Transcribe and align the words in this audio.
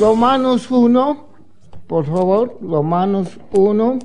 Romanos 0.00 0.70
1, 0.70 1.26
por 1.88 2.06
favor, 2.06 2.56
Romanos 2.62 3.36
1, 3.50 3.98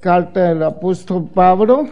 carta 0.00 0.48
del 0.48 0.64
apóstol 0.64 1.28
Pablo, 1.32 1.86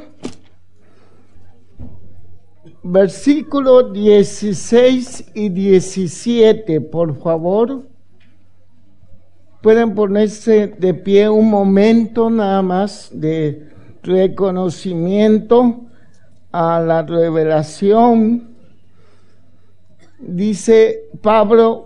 versículo 2.83 3.93
16 3.93 5.31
y 5.35 5.49
17, 5.49 6.81
por 6.81 7.17
favor. 7.21 7.85
Pueden 9.63 9.95
ponerse 9.95 10.67
de 10.67 10.93
pie 10.93 11.29
un 11.29 11.49
momento 11.49 12.29
nada 12.31 12.63
más 12.63 13.11
de 13.13 13.71
reconocimiento 14.03 15.83
a 16.51 16.81
la 16.81 17.03
revelación. 17.03 18.57
Dice 20.19 21.09
Pablo, 21.23 21.86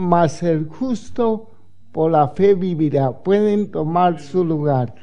mas 0.00 0.42
el 0.42 0.68
justo 0.68 1.50
por 1.92 2.10
la 2.10 2.28
fe 2.28 2.54
vivirá. 2.54 3.12
Pueden 3.12 3.70
tomar 3.70 4.20
su 4.20 4.44
lugar. 4.44 4.94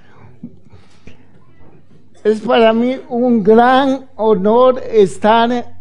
Es 2.23 2.41
para 2.41 2.73
mí 2.73 2.97
un 3.09 3.43
gran 3.43 4.09
honor 4.15 4.81
estar 4.91 5.77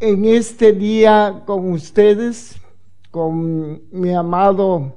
en 0.00 0.24
este 0.24 0.72
día 0.72 1.42
con 1.46 1.70
ustedes, 1.70 2.60
con 3.10 3.82
mi 3.92 4.12
amado 4.12 4.96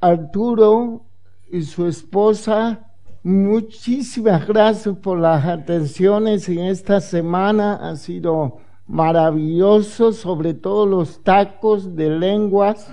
Arturo 0.00 1.04
y 1.50 1.62
su 1.62 1.86
esposa. 1.86 2.80
Muchísimas 3.22 4.46
gracias 4.46 4.96
por 4.98 5.18
las 5.18 5.44
atenciones 5.44 6.48
en 6.48 6.60
esta 6.60 7.00
semana. 7.00 7.74
Ha 7.76 7.96
sido 7.96 8.58
maravilloso, 8.88 10.12
sobre 10.12 10.54
todo 10.54 10.86
los 10.86 11.22
tacos 11.22 11.94
de 11.94 12.10
lenguas 12.10 12.90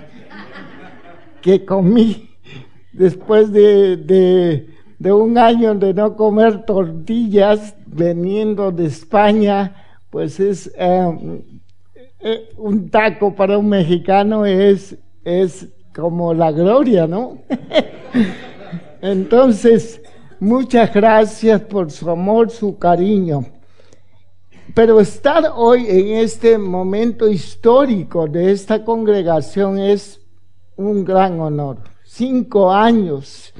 que 1.40 1.64
comí 1.64 2.30
después 2.92 3.50
de, 3.52 4.68
un 5.00 5.38
año 5.38 5.74
de 5.74 5.94
no 5.94 6.16
comer 6.16 6.64
tortillas 6.64 7.74
veniendo 7.86 8.70
de 8.70 8.86
España, 8.86 9.74
pues 10.10 10.38
es 10.38 10.70
eh, 10.78 11.42
eh, 12.20 12.48
un 12.56 12.88
taco 12.90 13.34
para 13.34 13.58
un 13.58 13.68
mexicano 13.68 14.44
es, 14.44 14.96
es 15.24 15.68
como 15.94 16.34
la 16.34 16.52
gloria, 16.52 17.06
¿no? 17.06 17.38
Entonces, 19.00 20.02
muchas 20.40 20.92
gracias 20.92 21.60
por 21.62 21.90
su 21.90 22.10
amor, 22.10 22.50
su 22.50 22.78
cariño. 22.78 23.44
Pero 24.74 25.00
estar 25.00 25.52
hoy 25.54 25.86
en 25.88 26.08
este 26.18 26.58
momento 26.58 27.28
histórico 27.28 28.26
de 28.26 28.52
esta 28.52 28.84
congregación 28.84 29.78
es 29.78 30.20
un 30.76 31.04
gran 31.04 31.40
honor. 31.40 31.78
Cinco 32.04 32.72
años 32.72 33.54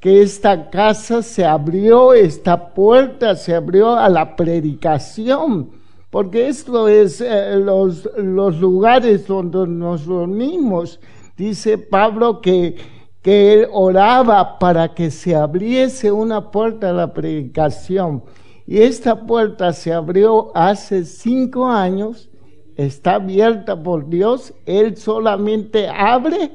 que 0.00 0.22
esta 0.22 0.70
casa 0.70 1.22
se 1.22 1.44
abrió, 1.44 2.12
esta 2.12 2.74
puerta 2.74 3.36
se 3.36 3.54
abrió 3.54 3.94
a 3.94 4.08
la 4.08 4.36
predicación, 4.36 5.70
porque 6.10 6.48
esto 6.48 6.88
es 6.88 7.20
eh, 7.20 7.56
los, 7.56 8.08
los 8.16 8.60
lugares 8.60 9.26
donde 9.26 9.66
nos 9.66 10.06
reunimos. 10.06 11.00
Dice 11.36 11.78
Pablo 11.78 12.40
que, 12.40 12.76
que 13.22 13.54
él 13.54 13.68
oraba 13.72 14.58
para 14.58 14.94
que 14.94 15.10
se 15.10 15.34
abriese 15.34 16.12
una 16.12 16.50
puerta 16.50 16.90
a 16.90 16.92
la 16.92 17.12
predicación. 17.12 18.22
Y 18.66 18.78
esta 18.78 19.26
puerta 19.26 19.72
se 19.72 19.92
abrió 19.92 20.56
hace 20.56 21.04
cinco 21.04 21.66
años, 21.66 22.30
está 22.76 23.16
abierta 23.16 23.80
por 23.80 24.08
Dios, 24.08 24.54
Él 24.64 24.96
solamente 24.96 25.86
abre 25.88 26.52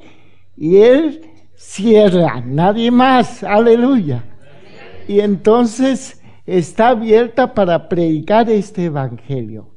y 0.57 0.77
Él 0.77 1.21
cierra, 1.55 2.41
nadie 2.45 2.89
más, 2.89 3.43
aleluya. 3.43 4.25
Y 5.07 5.19
entonces 5.19 6.21
está 6.45 6.89
abierta 6.89 7.53
para 7.53 7.87
predicar 7.87 8.49
este 8.49 8.85
Evangelio. 8.85 9.69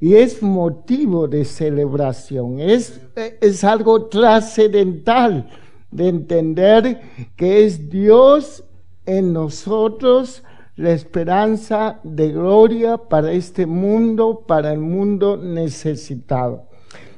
Y 0.00 0.14
es 0.14 0.42
motivo 0.42 1.28
de 1.28 1.44
celebración, 1.44 2.58
es, 2.58 3.00
es 3.40 3.62
algo 3.64 4.06
trascendental 4.06 5.48
de 5.90 6.08
entender 6.08 7.00
que 7.36 7.64
es 7.64 7.90
Dios 7.90 8.64
en 9.04 9.32
nosotros 9.32 10.42
la 10.80 10.92
esperanza 10.92 12.00
de 12.02 12.32
gloria 12.32 12.96
para 12.96 13.32
este 13.32 13.66
mundo, 13.66 14.44
para 14.46 14.72
el 14.72 14.78
mundo 14.78 15.36
necesitado. 15.36 16.68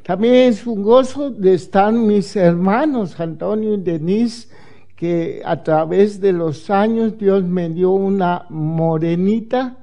También 0.03 0.35
es 0.35 0.67
un 0.67 0.83
gozo 0.83 1.31
de 1.31 1.55
estar 1.55 1.93
mis 1.93 2.35
hermanos 2.35 3.21
Antonio 3.21 3.75
y 3.75 3.81
Denise, 3.81 4.49
que 4.97 5.43
a 5.45 5.63
través 5.63 6.21
de 6.21 6.33
los 6.33 6.71
años 6.71 7.17
Dios 7.17 7.45
me 7.45 7.69
dio 7.69 7.93
una 7.93 8.47
morenita, 8.49 9.77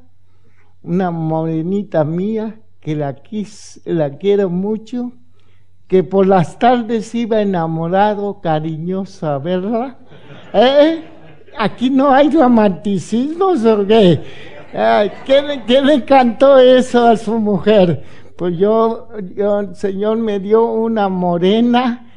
una 0.83 1.09
morenita 1.09 2.03
mía, 2.03 2.59
que 2.81 2.97
la, 2.97 3.15
quis, 3.15 3.79
la 3.85 4.17
quiero 4.17 4.49
mucho, 4.49 5.13
que 5.87 6.03
por 6.03 6.27
las 6.27 6.59
tardes 6.59 7.15
iba 7.15 7.41
enamorado, 7.41 8.41
cariñoso 8.41 9.25
a 9.25 9.39
verla. 9.39 9.99
¿Eh? 10.53 11.18
Aquí 11.57 11.89
no 11.89 12.11
hay 12.11 12.29
romanticismos 12.29 13.65
o 13.65 13.85
qué? 13.85 14.21
¿Qué, 15.25 15.81
le 15.81 16.05
cantó 16.05 16.57
eso 16.59 17.07
a 17.07 17.17
su 17.17 17.39
mujer? 17.39 18.03
Pues 18.35 18.57
yo, 18.57 19.09
yo, 19.35 19.59
el 19.61 19.75
Señor 19.75 20.17
me 20.17 20.39
dio 20.39 20.65
una 20.65 21.09
morena 21.09 22.07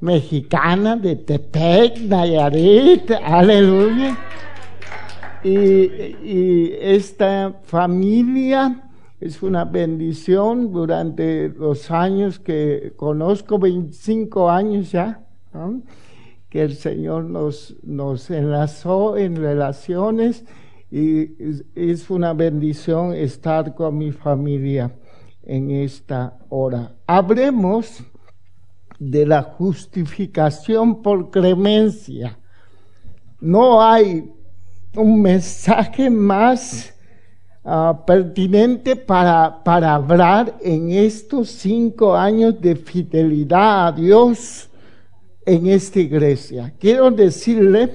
mexicana 0.00 0.96
de 0.96 1.16
Tepec, 1.16 1.98
Nayarit, 2.00 3.10
aleluya. 3.10 4.16
Y, 5.42 5.50
y 5.50 6.76
esta 6.80 7.52
familia 7.64 8.82
es 9.20 9.42
una 9.42 9.64
bendición 9.64 10.72
durante 10.72 11.48
los 11.48 11.90
años 11.90 12.38
que 12.38 12.92
conozco, 12.96 13.58
25 13.58 14.50
años 14.50 14.92
ya. 14.92 15.20
¿no? 15.54 15.80
Que 16.52 16.60
el 16.60 16.76
Señor 16.76 17.24
nos, 17.24 17.74
nos 17.82 18.30
enlazó 18.30 19.16
en 19.16 19.36
relaciones 19.36 20.44
y 20.90 21.30
es 21.74 22.10
una 22.10 22.34
bendición 22.34 23.14
estar 23.14 23.74
con 23.74 23.96
mi 23.96 24.12
familia 24.12 24.94
en 25.44 25.70
esta 25.70 26.36
hora. 26.50 26.94
Hablemos 27.06 28.04
de 28.98 29.24
la 29.24 29.42
justificación 29.42 31.00
por 31.00 31.30
clemencia. 31.30 32.38
No 33.40 33.82
hay 33.82 34.30
un 34.94 35.22
mensaje 35.22 36.10
más 36.10 36.94
ah, 37.64 38.04
pertinente 38.06 38.94
para, 38.94 39.64
para 39.64 39.94
hablar 39.94 40.54
en 40.60 40.90
estos 40.90 41.48
cinco 41.48 42.14
años 42.14 42.60
de 42.60 42.76
fidelidad 42.76 43.86
a 43.86 43.92
Dios 43.92 44.68
en 45.46 45.66
esta 45.66 46.00
iglesia. 46.00 46.72
Quiero 46.78 47.10
decirle 47.10 47.90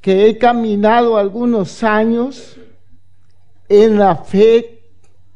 que 0.00 0.28
he 0.28 0.38
caminado 0.38 1.16
algunos 1.16 1.82
años 1.82 2.58
en 3.68 3.98
la 3.98 4.16
fe 4.16 4.82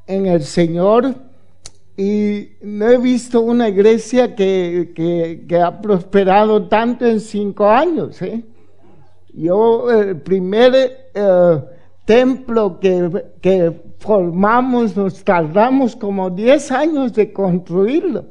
en 0.06 0.26
el 0.26 0.42
Señor 0.42 1.14
y 1.96 2.48
no 2.62 2.88
he 2.88 2.98
visto 2.98 3.42
una 3.42 3.68
iglesia 3.68 4.34
que, 4.34 4.92
que, 4.94 5.56
ha 5.60 5.80
prosperado 5.80 6.68
tanto 6.68 7.06
en 7.06 7.20
cinco 7.20 7.68
años. 7.68 8.20
¿eh? 8.22 8.42
Yo, 9.34 9.90
el 9.90 10.20
primer 10.20 11.10
eh, 11.14 11.58
templo 12.04 12.80
que, 12.80 13.24
que 13.40 13.72
formamos, 13.98 14.96
nos 14.96 15.22
tardamos 15.22 15.94
como 15.94 16.30
diez 16.30 16.72
años 16.72 17.12
de 17.12 17.32
construirlo, 17.32 18.24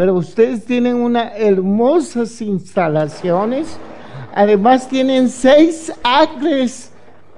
pero 0.00 0.14
ustedes 0.14 0.64
tienen 0.64 0.94
unas 0.94 1.30
hermosas 1.36 2.40
instalaciones, 2.40 3.76
además 4.34 4.88
tienen 4.88 5.28
seis 5.28 5.92
acres 6.02 6.90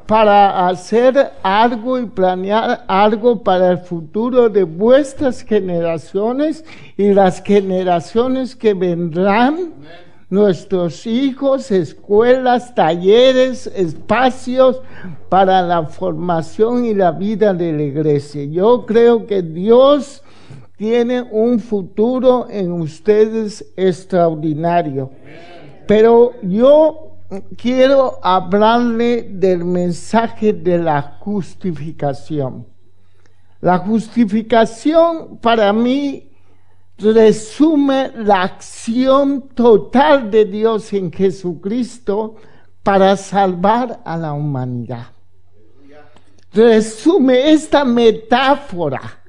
para 0.07 0.69
hacer 0.69 1.33
algo 1.43 1.99
y 1.99 2.07
planear 2.07 2.85
algo 2.87 3.43
para 3.43 3.73
el 3.73 3.79
futuro 3.79 4.49
de 4.49 4.63
vuestras 4.63 5.43
generaciones 5.43 6.65
y 6.97 7.13
las 7.13 7.43
generaciones 7.43 8.55
que 8.55 8.75
vendrán, 8.75 9.73
nuestros 10.31 11.05
hijos, 11.05 11.69
escuelas, 11.73 12.77
talleres, 12.77 13.67
espacios 13.75 14.81
para 15.29 15.63
la 15.63 15.83
formación 15.83 16.85
y 16.85 16.95
la 16.95 17.11
vida 17.11 17.53
de 17.55 17.73
la 17.73 17.83
iglesia. 17.83 18.45
Yo 18.45 18.87
creo 18.87 19.27
que 19.27 19.43
Dios 19.43 20.22
tiene 20.83 21.23
un 21.23 21.61
futuro 21.61 22.49
en 22.51 22.73
ustedes 22.73 23.73
extraordinario. 23.77 25.13
Pero 25.87 26.33
yo 26.43 27.19
quiero 27.57 28.19
hablarle 28.21 29.29
del 29.31 29.65
mensaje 29.65 30.53
de 30.53 30.79
la 30.79 31.19
justificación. 31.21 32.67
La 33.61 33.79
justificación 33.79 35.39
para 35.39 35.73
mí 35.73 36.33
resume 36.99 38.11
la 38.17 38.43
acción 38.43 39.51
total 39.55 40.33
de 40.33 40.47
Dios 40.47 40.93
en 40.95 41.13
Jesucristo 41.13 42.35
para 42.83 43.17
salvar 43.17 44.01
a 44.05 44.17
la 44.17 44.33
humanidad. 44.33 45.07
Resume 46.53 47.53
esta 47.53 47.85
metáfora 47.85 49.22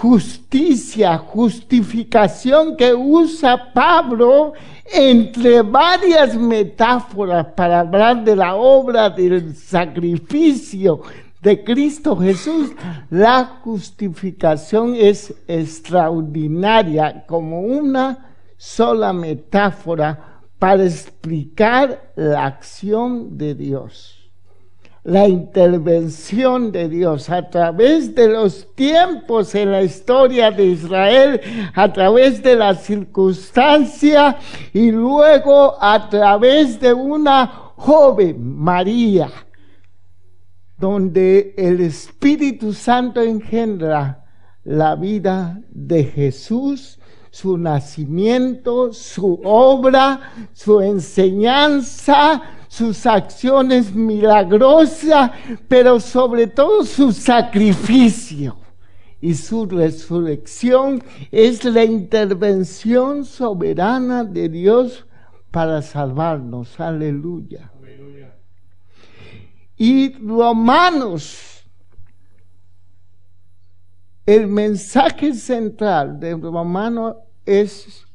justicia, 0.00 1.18
justificación 1.18 2.74
que 2.74 2.94
usa 2.94 3.70
Pablo 3.74 4.54
entre 4.90 5.60
varias 5.60 6.34
metáforas 6.36 7.48
para 7.54 7.80
hablar 7.80 8.24
de 8.24 8.34
la 8.34 8.54
obra 8.54 9.10
del 9.10 9.54
sacrificio 9.54 11.02
de 11.42 11.62
Cristo 11.62 12.16
Jesús, 12.16 12.72
la 13.10 13.60
justificación 13.62 14.94
es 14.94 15.34
extraordinaria 15.46 17.26
como 17.26 17.60
una 17.60 18.32
sola 18.56 19.12
metáfora 19.12 20.40
para 20.58 20.82
explicar 20.82 22.12
la 22.16 22.46
acción 22.46 23.36
de 23.36 23.54
Dios 23.54 24.19
la 25.02 25.26
intervención 25.26 26.72
de 26.72 26.88
Dios 26.88 27.30
a 27.30 27.48
través 27.48 28.14
de 28.14 28.28
los 28.28 28.74
tiempos 28.74 29.54
en 29.54 29.72
la 29.72 29.82
historia 29.82 30.50
de 30.50 30.66
Israel, 30.66 31.40
a 31.74 31.92
través 31.92 32.42
de 32.42 32.56
la 32.56 32.74
circunstancia 32.74 34.36
y 34.72 34.90
luego 34.90 35.82
a 35.82 36.08
través 36.10 36.78
de 36.80 36.92
una 36.92 37.46
joven 37.76 38.56
María, 38.56 39.30
donde 40.76 41.54
el 41.56 41.80
Espíritu 41.80 42.72
Santo 42.72 43.22
engendra 43.22 44.24
la 44.64 44.96
vida 44.96 45.60
de 45.70 46.04
Jesús 46.04 46.98
su 47.30 47.56
nacimiento, 47.56 48.92
su 48.92 49.40
obra, 49.44 50.32
su 50.52 50.80
enseñanza, 50.80 52.42
sus 52.70 53.04
acciones 53.04 53.92
milagrosas, 53.92 55.32
pero 55.66 55.98
sobre 55.98 56.46
todo 56.46 56.84
su 56.84 57.10
sacrificio 57.10 58.56
y 59.20 59.34
su 59.34 59.66
resurrección 59.66 61.02
es 61.32 61.64
la 61.64 61.82
intervención 61.82 63.24
soberana 63.24 64.22
de 64.22 64.48
Dios 64.48 65.04
para 65.50 65.82
salvarnos. 65.82 66.78
Aleluya. 66.78 67.72
Y 69.76 70.12
Romanos, 70.24 71.64
el 74.26 74.46
mensaje 74.46 75.34
central 75.34 76.20
de 76.20 76.36
Romanos 76.36 77.16
es 77.44 78.06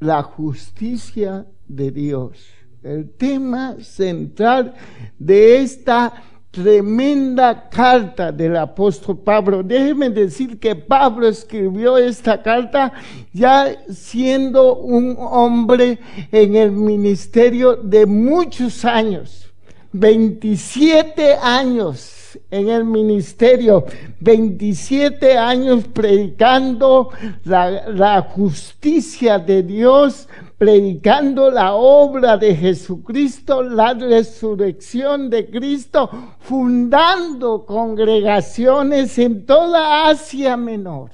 la 0.00 0.22
justicia 0.22 1.46
de 1.66 1.90
Dios 1.90 2.57
el 2.82 3.10
tema 3.10 3.76
central 3.80 4.74
de 5.18 5.60
esta 5.60 6.12
tremenda 6.50 7.68
carta 7.68 8.32
del 8.32 8.56
apóstol 8.56 9.18
Pablo. 9.18 9.62
Déjenme 9.62 10.10
decir 10.10 10.58
que 10.58 10.74
Pablo 10.74 11.28
escribió 11.28 11.98
esta 11.98 12.42
carta 12.42 12.92
ya 13.32 13.76
siendo 13.90 14.76
un 14.76 15.16
hombre 15.18 15.98
en 16.32 16.56
el 16.56 16.72
ministerio 16.72 17.76
de 17.76 18.06
muchos 18.06 18.84
años, 18.84 19.52
27 19.92 21.34
años 21.34 22.14
en 22.50 22.68
el 22.68 22.84
ministerio, 22.84 23.84
27 24.20 25.36
años 25.36 25.84
predicando 25.92 27.10
la, 27.44 27.88
la 27.88 28.22
justicia 28.22 29.38
de 29.38 29.62
Dios, 29.62 30.28
predicando 30.58 31.52
la 31.52 31.74
obra 31.74 32.36
de 32.36 32.54
Jesucristo, 32.54 33.62
la 33.62 33.94
resurrección 33.94 35.30
de 35.30 35.48
Cristo, 35.48 36.10
fundando 36.40 37.64
congregaciones 37.64 39.16
en 39.18 39.46
toda 39.46 40.08
Asia 40.08 40.56
Menor. 40.56 41.12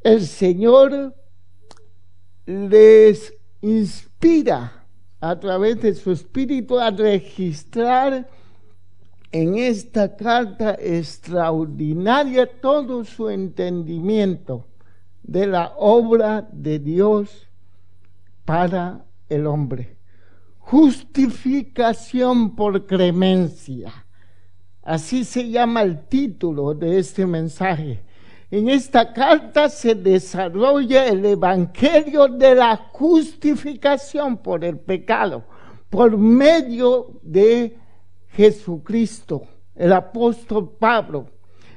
El 0.00 0.24
Señor 0.24 1.12
les 2.46 3.34
inspira 3.60 4.84
a 5.20 5.38
través 5.40 5.80
de 5.82 5.94
su 5.94 6.12
espíritu 6.12 6.78
a 6.78 6.92
registrar 6.92 8.28
en 9.32 9.58
esta 9.58 10.16
carta 10.16 10.76
extraordinaria 10.80 12.48
todo 12.60 13.04
su 13.04 13.28
entendimiento 13.28 14.64
de 15.24 15.48
la 15.48 15.74
obra 15.76 16.48
de 16.52 16.78
Dios 16.78 17.47
para 18.48 19.04
el 19.28 19.46
hombre. 19.46 19.98
Justificación 20.56 22.56
por 22.56 22.86
clemencia. 22.86 24.06
Así 24.82 25.24
se 25.24 25.50
llama 25.50 25.82
el 25.82 26.06
título 26.06 26.72
de 26.72 26.98
este 26.98 27.26
mensaje. 27.26 28.02
En 28.50 28.70
esta 28.70 29.12
carta 29.12 29.68
se 29.68 29.94
desarrolla 29.94 31.08
el 31.08 31.26
Evangelio 31.26 32.26
de 32.26 32.54
la 32.54 32.74
justificación 32.90 34.38
por 34.38 34.64
el 34.64 34.78
pecado, 34.78 35.44
por 35.90 36.16
medio 36.16 37.20
de 37.20 37.76
Jesucristo, 38.28 39.42
el 39.74 39.92
apóstol 39.92 40.74
Pablo. 40.78 41.26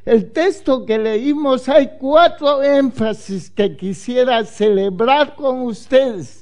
El 0.05 0.31
texto 0.31 0.85
que 0.85 0.97
leímos 0.97 1.67
hay 1.67 1.97
cuatro 1.99 2.63
énfasis 2.63 3.49
que 3.49 3.75
quisiera 3.75 4.45
celebrar 4.45 5.35
con 5.35 5.63
ustedes 5.63 6.40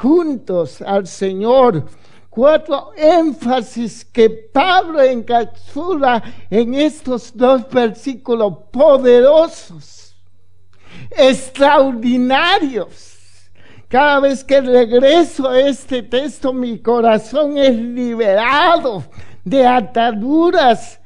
juntos 0.00 0.82
al 0.82 1.06
Señor. 1.06 1.84
Cuatro 2.30 2.92
énfasis 2.96 4.04
que 4.04 4.30
Pablo 4.30 5.02
encapsula 5.02 6.22
en 6.48 6.74
estos 6.74 7.36
dos 7.36 7.68
versículos 7.68 8.54
poderosos, 8.70 10.16
extraordinarios. 11.10 13.18
Cada 13.88 14.20
vez 14.20 14.44
que 14.44 14.60
regreso 14.60 15.48
a 15.48 15.58
este 15.58 16.04
texto, 16.04 16.52
mi 16.52 16.78
corazón 16.78 17.58
es 17.58 17.74
liberado 17.74 19.02
de 19.44 19.66
ataduras, 19.66 21.00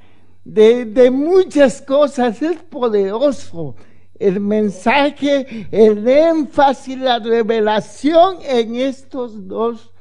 de, 0.45 0.85
de 0.85 1.11
muchas 1.11 1.81
cosas. 1.81 2.43
Es 2.43 2.59
poderoso 2.65 3.75
el 4.19 4.41
mensaje, 4.41 5.69
el 5.71 6.07
énfasis, 6.07 6.99
la 6.99 7.19
revelación 7.19 8.39
en 8.43 8.77
estos 8.77 9.47
dos 9.47 9.93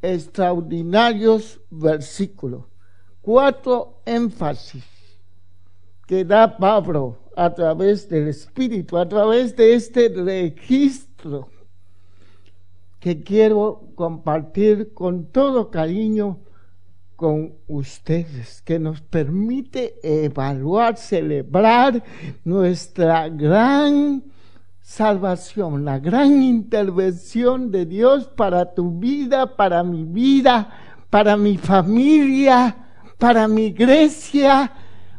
extraordinarios 0.00 1.60
versículos. 1.70 2.64
Cuatro 3.20 4.00
énfasis 4.04 4.84
que 6.06 6.24
da 6.24 6.56
Pablo 6.56 7.18
a 7.36 7.54
través 7.54 8.08
del 8.08 8.28
Espíritu, 8.28 8.98
a 8.98 9.08
través 9.08 9.56
de 9.56 9.74
este 9.74 10.08
registro 10.08 11.48
que 13.00 13.22
quiero 13.22 13.88
compartir 13.94 14.92
con 14.92 15.26
todo 15.26 15.70
cariño 15.70 16.38
con 17.16 17.54
ustedes, 17.68 18.62
que 18.62 18.78
nos 18.78 19.00
permite 19.00 19.94
evaluar, 20.02 20.96
celebrar 20.96 22.02
nuestra 22.44 23.28
gran 23.28 24.24
salvación, 24.80 25.84
la 25.84 25.98
gran 25.98 26.42
intervención 26.42 27.70
de 27.70 27.86
Dios 27.86 28.26
para 28.26 28.74
tu 28.74 28.98
vida, 28.98 29.56
para 29.56 29.82
mi 29.82 30.04
vida, 30.04 30.70
para 31.08 31.36
mi 31.36 31.56
familia, 31.56 32.76
para 33.18 33.46
mi 33.46 33.66
iglesia, 33.66 34.72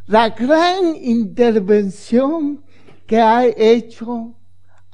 la 0.07 0.29
gran 0.29 0.95
intervención 1.01 2.61
que 3.07 3.19
ha 3.19 3.45
hecho 3.45 4.33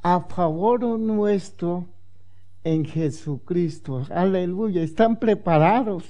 a 0.02 0.20
favor 0.20 0.82
nuestro 0.98 1.86
en 2.62 2.84
Jesucristo. 2.84 4.04
Aleluya. 4.10 4.82
¿Están 4.82 5.18
preparados 5.18 6.04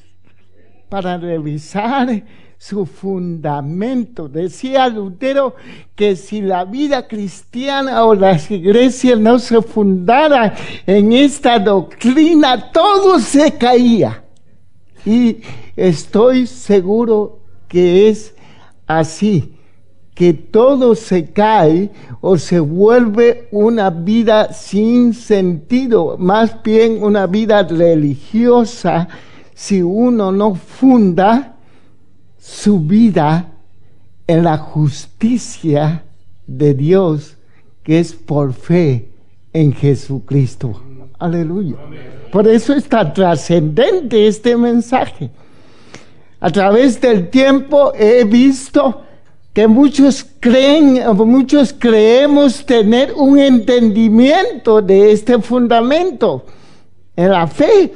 para 0.90 1.16
revisar 1.16 2.22
su 2.58 2.84
fundamento? 2.84 4.28
Decía 4.28 4.88
Lutero 4.88 5.54
que 5.94 6.16
si 6.16 6.42
la 6.42 6.66
vida 6.66 7.08
cristiana 7.08 8.04
o 8.04 8.14
las 8.14 8.50
iglesias 8.50 9.18
no 9.18 9.38
se 9.38 9.62
fundaran 9.62 10.52
en 10.86 11.12
esta 11.14 11.58
doctrina, 11.58 12.70
todo 12.72 13.18
se 13.18 13.56
caía. 13.56 14.24
Y 15.06 15.38
estoy 15.76 16.46
seguro 16.46 17.38
que 17.68 18.10
es 18.10 18.34
así 18.86 19.54
que 20.20 20.34
todo 20.34 20.94
se 20.94 21.30
cae 21.32 21.90
o 22.20 22.36
se 22.36 22.60
vuelve 22.60 23.48
una 23.52 23.88
vida 23.88 24.52
sin 24.52 25.14
sentido, 25.14 26.16
más 26.18 26.62
bien 26.62 27.02
una 27.02 27.26
vida 27.26 27.62
religiosa, 27.62 29.08
si 29.60 29.82
uno 29.82 30.32
no 30.32 30.54
funda 30.54 31.54
su 32.38 32.80
vida 32.80 33.52
en 34.26 34.42
la 34.42 34.56
justicia 34.56 36.02
de 36.46 36.72
Dios, 36.72 37.36
que 37.82 37.98
es 37.98 38.14
por 38.14 38.54
fe 38.54 39.10
en 39.52 39.74
Jesucristo. 39.74 40.82
Aleluya. 41.18 41.76
Por 42.32 42.48
eso 42.48 42.72
es 42.72 42.88
tan 42.88 43.12
trascendente 43.12 44.26
este 44.26 44.56
mensaje. 44.56 45.28
A 46.40 46.50
través 46.50 46.98
del 46.98 47.28
tiempo 47.28 47.92
he 47.94 48.24
visto 48.24 49.02
que 49.52 49.66
muchos 49.66 50.26
creen, 50.40 51.02
muchos 51.18 51.74
creemos 51.78 52.64
tener 52.64 53.12
un 53.12 53.38
entendimiento 53.38 54.80
de 54.80 55.12
este 55.12 55.38
fundamento 55.38 56.46
en 57.14 57.30
la 57.30 57.46
fe, 57.46 57.92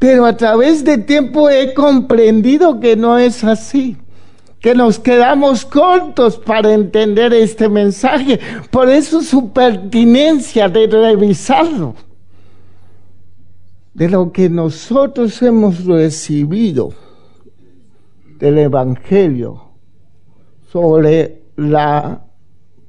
pero 0.00 0.24
a 0.24 0.34
través 0.34 0.82
del 0.82 1.04
tiempo 1.04 1.50
he 1.50 1.74
comprendido 1.74 2.80
que 2.80 2.96
no 2.96 3.18
es 3.18 3.44
así, 3.44 3.98
que 4.58 4.74
nos 4.74 4.98
quedamos 4.98 5.66
cortos 5.66 6.38
para 6.38 6.72
entender 6.72 7.34
este 7.34 7.68
mensaje, 7.68 8.40
por 8.70 8.88
eso 8.88 9.20
su 9.20 9.52
pertinencia 9.52 10.70
de 10.70 10.86
revisarlo, 10.86 11.94
de 13.92 14.08
lo 14.08 14.32
que 14.32 14.48
nosotros 14.48 15.42
hemos 15.42 15.84
recibido 15.84 16.94
del 18.38 18.56
Evangelio 18.56 19.64
sobre 20.72 21.42
la 21.56 22.24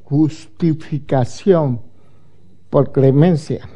justificación 0.03 1.81
por 2.69 2.93
clemencia. 2.93 3.67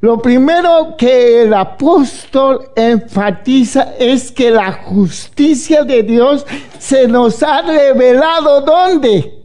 Lo 0.00 0.20
primero 0.20 0.94
que 0.96 1.42
el 1.42 1.54
apóstol 1.54 2.68
enfatiza 2.76 3.94
es 3.98 4.30
que 4.30 4.50
la 4.50 4.72
justicia 4.72 5.84
de 5.84 6.02
Dios 6.02 6.44
se 6.78 7.08
nos 7.08 7.42
ha 7.42 7.62
revelado 7.62 8.60
¿dónde? 8.60 9.42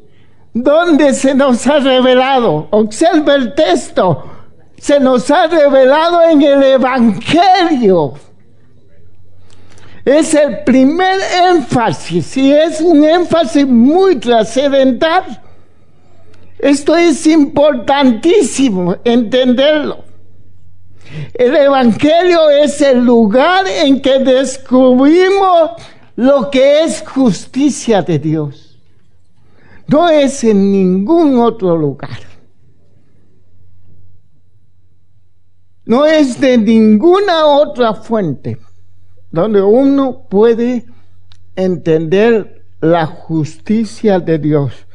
¿Dónde 0.54 1.14
se 1.14 1.34
nos 1.34 1.66
ha 1.68 1.80
revelado? 1.80 2.68
Observa 2.72 3.36
el 3.36 3.56
texto. 3.56 4.26
Se 4.78 5.00
nos 5.00 5.32
ha 5.32 5.48
revelado 5.48 6.22
en 6.24 6.42
el 6.42 6.64
Evangelio. 6.64 8.14
Es 10.04 10.34
el 10.34 10.64
primer 10.64 11.20
énfasis 11.50 12.36
y 12.36 12.52
es 12.52 12.82
un 12.82 13.04
énfasis 13.06 13.66
muy 13.66 14.18
trascendental. 14.18 15.42
Esto 16.60 16.96
es 16.98 17.26
importantísimo 17.28 18.98
entenderlo. 19.06 20.11
El 21.34 21.56
Evangelio 21.56 22.50
es 22.50 22.82
el 22.82 23.04
lugar 23.04 23.66
en 23.68 24.02
que 24.02 24.20
descubrimos 24.20 25.72
lo 26.16 26.50
que 26.50 26.84
es 26.84 27.04
justicia 27.08 28.02
de 28.02 28.20
Dios. 28.20 28.80
No 29.88 30.10
es 30.10 30.44
en 30.44 30.72
ningún 30.72 31.40
otro 31.40 31.76
lugar. 31.78 32.20
No 35.86 36.06
es 36.06 36.40
de 36.40 36.58
ninguna 36.58 37.46
otra 37.46 37.94
fuente 37.94 38.58
donde 39.32 39.62
uno 39.62 40.28
puede 40.30 40.86
entender 41.56 42.66
la 42.82 43.06
justicia 43.06 44.20
de 44.20 44.38
Dios. 44.38 44.86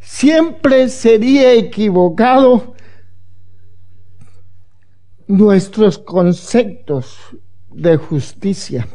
Siempre 0.00 0.88
sería 0.88 1.52
equivocado 1.52 2.74
nuestros 5.28 5.98
conceptos 5.98 7.18
de 7.70 7.96
justicia, 7.98 8.88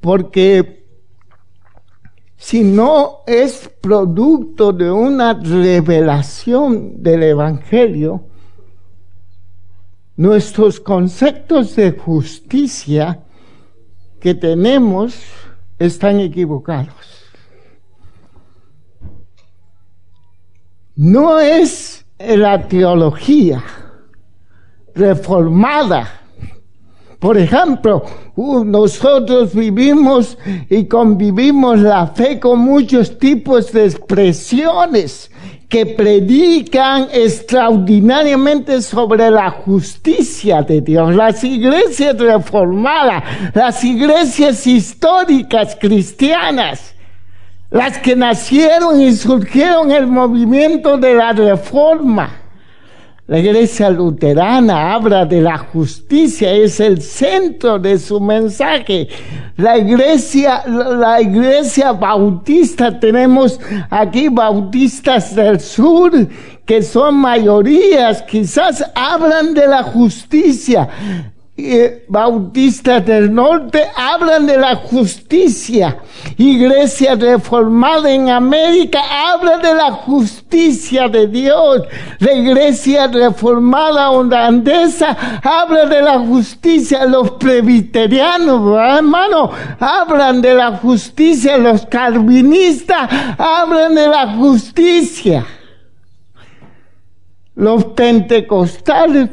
porque 0.00 0.84
si 2.36 2.62
no 2.64 3.20
es 3.26 3.70
producto 3.80 4.72
de 4.72 4.90
una 4.90 5.32
revelación 5.34 7.02
del 7.02 7.22
Evangelio, 7.22 8.26
nuestros 10.16 10.80
conceptos 10.80 11.76
de 11.76 11.92
justicia 11.92 13.24
que 14.20 14.34
tenemos 14.34 15.16
están 15.78 16.20
equivocados. 16.20 16.94
No 20.96 21.40
es 21.40 22.04
la 22.18 22.68
teología 22.68 23.62
reformada. 24.94 26.20
Por 27.18 27.38
ejemplo, 27.38 28.04
nosotros 28.36 29.54
vivimos 29.54 30.36
y 30.68 30.84
convivimos 30.84 31.80
la 31.80 32.08
fe 32.08 32.38
con 32.38 32.58
muchos 32.58 33.18
tipos 33.18 33.72
de 33.72 33.86
expresiones 33.86 35.30
que 35.68 35.86
predican 35.86 37.08
extraordinariamente 37.10 38.82
sobre 38.82 39.30
la 39.30 39.50
justicia 39.50 40.60
de 40.60 40.82
Dios. 40.82 41.14
Las 41.14 41.42
iglesias 41.42 42.18
reformadas, 42.18 43.24
las 43.54 43.82
iglesias 43.82 44.66
históricas 44.66 45.78
cristianas, 45.80 46.94
las 47.70 47.96
que 47.98 48.14
nacieron 48.14 49.00
y 49.00 49.12
surgieron 49.12 49.90
el 49.90 50.06
movimiento 50.06 50.98
de 50.98 51.14
la 51.14 51.32
reforma 51.32 52.43
la 53.26 53.38
iglesia 53.38 53.88
luterana 53.88 54.92
habla 54.92 55.24
de 55.24 55.40
la 55.40 55.56
justicia, 55.56 56.52
es 56.52 56.78
el 56.78 57.00
centro 57.00 57.78
de 57.78 57.98
su 57.98 58.20
mensaje. 58.20 59.08
La 59.56 59.78
iglesia, 59.78 60.62
la 60.66 61.22
iglesia 61.22 61.92
bautista, 61.92 63.00
tenemos 63.00 63.58
aquí 63.88 64.28
bautistas 64.28 65.34
del 65.34 65.58
sur, 65.58 66.12
que 66.66 66.82
son 66.82 67.14
mayorías, 67.14 68.22
quizás 68.24 68.84
hablan 68.94 69.54
de 69.54 69.68
la 69.68 69.82
justicia. 69.82 70.86
Eh, 71.56 72.04
bautistas 72.08 73.06
del 73.06 73.32
norte 73.32 73.86
hablan 73.96 74.44
de 74.44 74.58
la 74.58 74.74
justicia. 74.74 75.98
Iglesia 76.36 77.14
reformada 77.14 78.10
en 78.10 78.28
América 78.28 78.98
habla 79.28 79.58
de 79.58 79.72
la 79.72 79.92
justicia 79.92 81.08
de 81.08 81.28
Dios. 81.28 81.82
La 82.18 82.32
iglesia 82.32 83.06
reformada 83.06 84.10
holandesa 84.10 85.16
habla 85.44 85.86
de 85.86 86.02
la 86.02 86.18
justicia. 86.18 87.04
Los 87.06 87.30
presbiterianos, 87.32 88.76
hermano, 88.76 89.52
hablan 89.78 90.42
de 90.42 90.54
la 90.54 90.72
justicia. 90.78 91.56
Los 91.56 91.86
calvinistas 91.86 93.08
hablan 93.38 93.94
de 93.94 94.08
la 94.08 94.26
justicia. 94.34 95.46
Los 97.54 97.84
pentecostales 97.84 99.28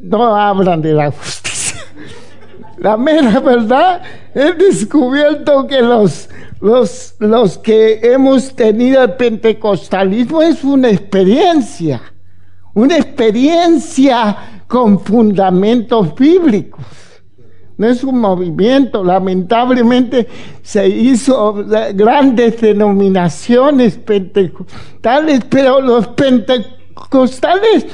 no 0.00 0.34
hablan 0.34 0.82
de 0.82 0.94
la 0.94 1.12
justicia. 1.12 1.59
La 2.80 2.96
mera 2.96 3.40
verdad, 3.40 4.00
he 4.34 4.52
descubierto 4.54 5.66
que 5.66 5.82
los, 5.82 6.30
los, 6.62 7.14
los 7.18 7.58
que 7.58 8.00
hemos 8.02 8.56
tenido 8.56 9.04
el 9.04 9.16
pentecostalismo 9.16 10.40
es 10.40 10.64
una 10.64 10.88
experiencia, 10.88 12.00
una 12.72 12.96
experiencia 12.96 14.62
con 14.66 14.98
fundamentos 14.98 16.14
bíblicos. 16.14 16.82
no 17.76 17.86
es 17.86 18.02
un 18.02 18.18
movimiento. 18.18 19.04
Lamentablemente 19.04 20.26
se 20.62 20.88
hizo 20.88 21.62
grandes 21.92 22.62
denominaciones 22.62 23.98
pentecostales, 23.98 25.42
pero 25.50 25.82
los 25.82 26.08
pentecostales 26.08 27.86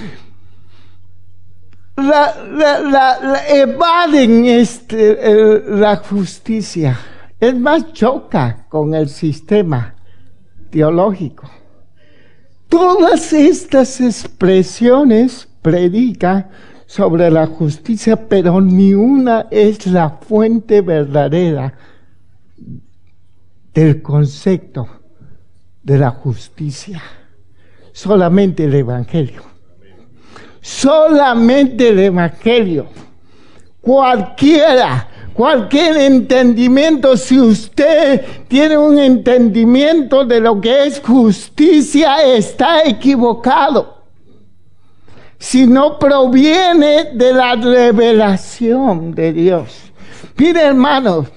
la, 1.97 3.41
evaden 3.49 4.47
este, 4.47 5.63
la 5.67 5.97
justicia. 5.97 6.99
Es 7.41 7.55
más, 7.59 7.93
choca 7.93 8.67
con 8.69 8.95
el 8.95 9.09
sistema 9.09 9.95
teológico. 10.71 11.51
Todas 12.69 13.33
estas 13.33 14.01
expresiones 14.01 15.49
predican 15.63 16.51
sobre 16.87 17.31
la 17.31 17.47
justicia, 17.47 18.29
pero 18.29 18.61
ni 18.61 18.95
una 18.95 19.47
es 19.51 19.87
la 19.87 20.11
fuente 20.11 20.81
verdadera 20.81 21.75
del 23.75 24.03
concepto 24.03 24.89
de 25.83 25.99
la 25.99 26.11
justicia. 26.11 27.03
Solamente 27.93 28.65
el 28.65 28.75
Evangelio. 28.75 29.56
Solamente 30.67 31.91
el 31.91 32.01
Evangelio. 32.01 32.89
Cualquiera 33.81 35.09
cualquier 35.33 35.97
entendimiento, 35.99 37.17
si 37.17 37.39
usted 37.39 38.25
tiene 38.49 38.77
un 38.77 38.99
entendimiento 38.99 40.25
de 40.25 40.41
lo 40.41 40.61
que 40.61 40.87
es 40.87 41.01
justicia, 41.01 42.17
está 42.25 42.83
equivocado. 42.83 44.03
Si 45.39 45.69
no 45.69 46.01
proviene 46.01 47.11
de 47.15 47.33
la 47.33 47.55
revelación 47.55 49.15
de 49.15 49.33
Dios. 49.33 49.93
Mire 50.37 50.63
hermanos, 50.63 51.29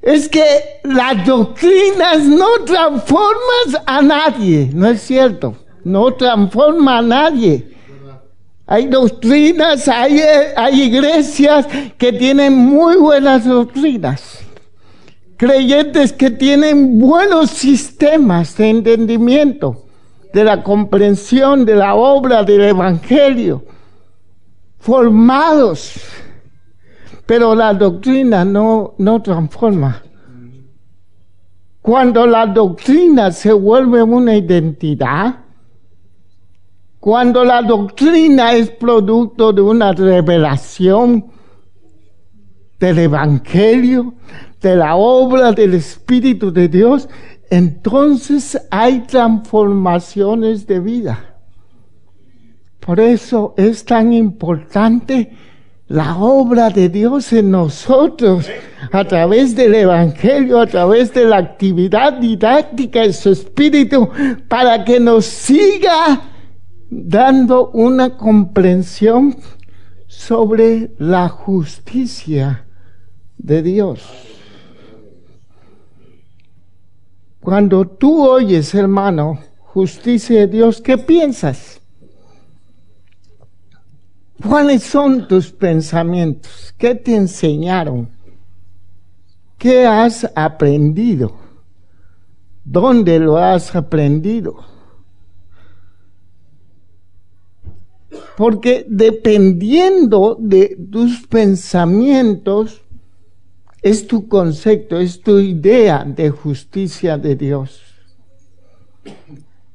es 0.00 0.26
que 0.26 0.80
las 0.84 1.26
doctrinas 1.26 2.20
no 2.20 2.64
transforman 2.64 3.82
a 3.84 4.00
nadie, 4.00 4.70
¿no 4.72 4.88
es 4.88 5.02
cierto? 5.02 5.54
No 5.84 6.14
transforma 6.14 6.96
a 6.96 7.02
nadie. 7.02 7.72
Hay 8.72 8.86
doctrinas, 8.86 9.86
hay, 9.86 10.18
hay 10.56 10.84
iglesias 10.84 11.68
que 11.98 12.10
tienen 12.10 12.56
muy 12.56 12.96
buenas 12.96 13.44
doctrinas. 13.44 14.38
Creyentes 15.36 16.10
que 16.14 16.30
tienen 16.30 16.98
buenos 16.98 17.50
sistemas 17.50 18.56
de 18.56 18.70
entendimiento, 18.70 19.84
de 20.32 20.44
la 20.44 20.62
comprensión 20.62 21.66
de 21.66 21.76
la 21.76 21.94
obra 21.94 22.44
del 22.44 22.62
Evangelio, 22.62 23.62
formados. 24.78 25.92
Pero 27.26 27.54
la 27.54 27.74
doctrina 27.74 28.42
no, 28.42 28.94
no 28.96 29.20
transforma. 29.20 30.02
Cuando 31.82 32.26
la 32.26 32.46
doctrina 32.46 33.32
se 33.32 33.52
vuelve 33.52 34.02
una 34.02 34.34
identidad, 34.34 35.41
cuando 37.02 37.44
la 37.44 37.62
doctrina 37.62 38.52
es 38.52 38.70
producto 38.70 39.52
de 39.52 39.60
una 39.60 39.90
revelación 39.90 41.26
del 42.78 43.00
Evangelio, 43.00 44.14
de 44.60 44.76
la 44.76 44.94
obra 44.94 45.50
del 45.50 45.74
Espíritu 45.74 46.52
de 46.52 46.68
Dios, 46.68 47.08
entonces 47.50 48.56
hay 48.70 49.00
transformaciones 49.00 50.64
de 50.68 50.78
vida. 50.78 51.40
Por 52.78 53.00
eso 53.00 53.54
es 53.56 53.84
tan 53.84 54.12
importante 54.12 55.32
la 55.88 56.16
obra 56.18 56.70
de 56.70 56.88
Dios 56.88 57.32
en 57.32 57.50
nosotros, 57.50 58.48
a 58.92 59.04
través 59.04 59.56
del 59.56 59.74
Evangelio, 59.74 60.60
a 60.60 60.68
través 60.68 61.12
de 61.12 61.24
la 61.24 61.38
actividad 61.38 62.12
didáctica 62.12 63.00
de 63.00 63.12
su 63.12 63.30
Espíritu, 63.30 64.08
para 64.46 64.84
que 64.84 65.00
nos 65.00 65.24
siga 65.24 66.28
dando 66.94 67.70
una 67.70 68.18
comprensión 68.18 69.34
sobre 70.06 70.92
la 70.98 71.30
justicia 71.30 72.66
de 73.38 73.62
Dios. 73.62 74.02
Cuando 77.40 77.86
tú 77.86 78.22
oyes, 78.22 78.74
hermano, 78.74 79.40
justicia 79.58 80.40
de 80.40 80.46
Dios, 80.48 80.82
¿qué 80.82 80.98
piensas? 80.98 81.80
¿Cuáles 84.46 84.82
son 84.82 85.26
tus 85.26 85.50
pensamientos? 85.50 86.74
¿Qué 86.76 86.94
te 86.94 87.16
enseñaron? 87.16 88.10
¿Qué 89.56 89.86
has 89.86 90.30
aprendido? 90.34 91.38
¿Dónde 92.64 93.18
lo 93.18 93.38
has 93.38 93.74
aprendido? 93.74 94.71
Porque 98.36 98.84
dependiendo 98.88 100.36
de 100.38 100.76
tus 100.90 101.26
pensamientos, 101.26 102.82
es 103.82 104.06
tu 104.06 104.28
concepto, 104.28 104.98
es 104.98 105.20
tu 105.20 105.38
idea 105.38 106.04
de 106.06 106.30
justicia 106.30 107.18
de 107.18 107.34
Dios. 107.34 107.82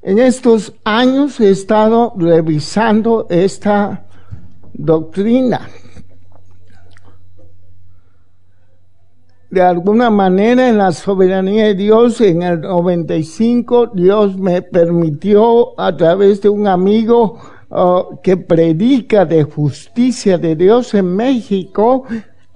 En 0.01 0.19
estos 0.19 0.73
años 0.85 1.39
he 1.41 1.49
estado 1.49 2.13
revisando 2.15 3.27
esta 3.29 4.05
doctrina. 4.73 5.67
De 9.49 9.61
alguna 9.61 10.09
manera 10.09 10.69
en 10.69 10.77
la 10.77 10.91
soberanía 10.91 11.65
de 11.67 11.75
Dios, 11.75 12.21
en 12.21 12.41
el 12.41 12.61
95, 12.61 13.87
Dios 13.93 14.37
me 14.37 14.61
permitió 14.61 15.79
a 15.79 15.95
través 15.95 16.41
de 16.41 16.49
un 16.49 16.67
amigo 16.67 17.39
que 18.23 18.37
predica 18.37 19.25
de 19.25 19.43
justicia 19.43 20.37
de 20.37 20.55
Dios 20.55 20.93
en 20.93 21.15
México 21.15 22.05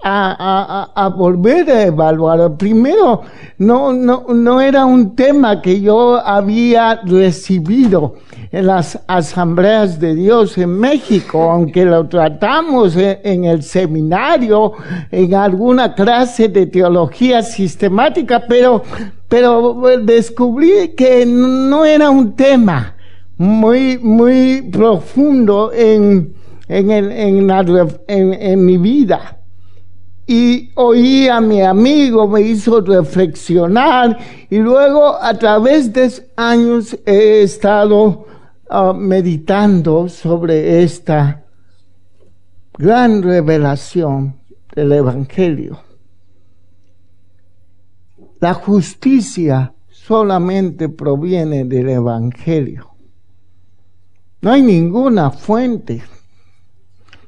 a, 0.02 0.90
a, 0.94 1.04
a, 1.04 1.08
volver 1.08 1.70
a 1.70 1.82
evaluar. 1.84 2.56
Primero, 2.56 3.22
no, 3.58 3.92
no, 3.92 4.26
no 4.28 4.60
era 4.60 4.84
un 4.84 5.14
tema 5.14 5.60
que 5.60 5.80
yo 5.80 6.16
había 6.16 7.00
recibido 7.04 8.16
en 8.50 8.66
las 8.66 8.98
asambleas 9.06 10.00
de 10.00 10.14
Dios 10.14 10.58
en 10.58 10.78
México, 10.78 11.50
aunque 11.50 11.84
lo 11.84 12.08
tratamos 12.08 12.96
en, 12.96 13.18
en 13.22 13.44
el 13.44 13.62
seminario, 13.62 14.72
en 15.10 15.34
alguna 15.34 15.94
clase 15.94 16.48
de 16.48 16.66
teología 16.66 17.42
sistemática, 17.42 18.42
pero, 18.48 18.82
pero 19.28 19.80
descubrí 20.02 20.94
que 20.96 21.24
no 21.24 21.84
era 21.84 22.10
un 22.10 22.34
tema 22.34 22.96
muy, 23.42 23.98
muy 23.98 24.62
profundo 24.70 25.72
en, 25.72 26.32
en, 26.68 26.90
en, 26.90 27.50
en, 28.06 28.64
mi 28.64 28.76
vida. 28.76 29.40
Y 30.28 30.70
oí 30.76 31.26
a 31.26 31.40
mi 31.40 31.60
amigo, 31.60 32.28
me 32.28 32.40
hizo 32.42 32.80
reflexionar 32.80 34.16
y 34.48 34.58
luego 34.58 35.20
a 35.20 35.34
través 35.34 35.92
de 35.92 36.08
años 36.36 36.96
he 37.04 37.42
estado 37.42 38.26
ah, 38.70 38.92
meditando 38.96 40.08
sobre 40.08 40.84
esta 40.84 41.42
gran 42.78 43.24
revelación 43.24 44.36
del 44.72 44.92
Evangelio. 44.92 45.80
La 48.38 48.54
justicia 48.54 49.74
solamente 49.88 50.88
proviene 50.88 51.64
del 51.64 51.88
Evangelio. 51.88 52.91
No 54.42 54.50
hay 54.50 54.60
ninguna 54.60 55.30
fuente, 55.30 56.02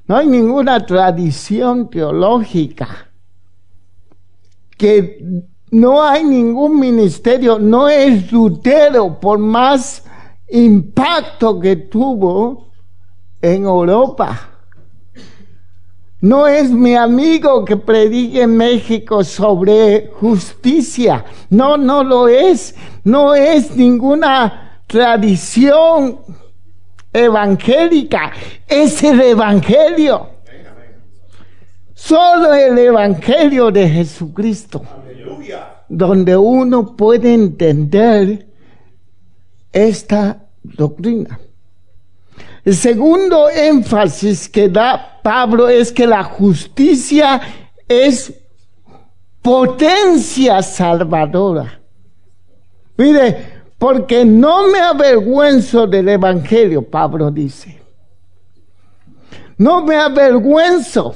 no 0.08 0.16
hay 0.16 0.26
ninguna 0.26 0.84
tradición 0.84 1.88
teológica, 1.88 3.08
que 4.76 5.46
no 5.70 6.02
hay 6.02 6.24
ningún 6.24 6.80
ministerio, 6.80 7.60
no 7.60 7.88
es 7.88 8.32
Lutero, 8.32 9.20
por 9.20 9.38
más 9.38 10.04
impacto 10.48 11.60
que 11.60 11.76
tuvo 11.76 12.72
en 13.40 13.62
Europa. 13.62 14.50
No 16.20 16.48
es 16.48 16.72
mi 16.72 16.96
amigo 16.96 17.64
que 17.64 17.76
predique 17.76 18.42
en 18.42 18.56
México 18.56 19.22
sobre 19.22 20.10
justicia. 20.14 21.24
No, 21.50 21.76
no 21.76 22.02
lo 22.02 22.26
es. 22.26 22.74
No 23.04 23.34
es 23.34 23.76
ninguna 23.76 24.80
tradición 24.88 26.18
evangélica, 27.14 28.32
es 28.66 29.02
el 29.02 29.20
Evangelio. 29.20 30.28
Solo 31.94 32.52
el 32.52 32.76
Evangelio 32.76 33.70
de 33.70 33.88
Jesucristo. 33.88 34.82
Donde 35.88 36.36
uno 36.36 36.96
puede 36.96 37.32
entender 37.32 38.46
esta 39.72 40.44
doctrina. 40.62 41.38
El 42.64 42.74
segundo 42.74 43.48
énfasis 43.48 44.48
que 44.48 44.68
da 44.68 45.20
Pablo 45.22 45.68
es 45.68 45.92
que 45.92 46.06
la 46.06 46.24
justicia 46.24 47.40
es 47.86 48.32
potencia 49.42 50.62
salvadora. 50.62 51.80
Mire, 52.96 53.53
porque 53.78 54.24
no 54.24 54.68
me 54.68 54.80
avergüenzo 54.80 55.86
del 55.86 56.08
Evangelio, 56.08 56.82
Pablo 56.82 57.30
dice. 57.30 57.80
No 59.58 59.84
me 59.84 59.96
avergüenzo. 59.96 61.14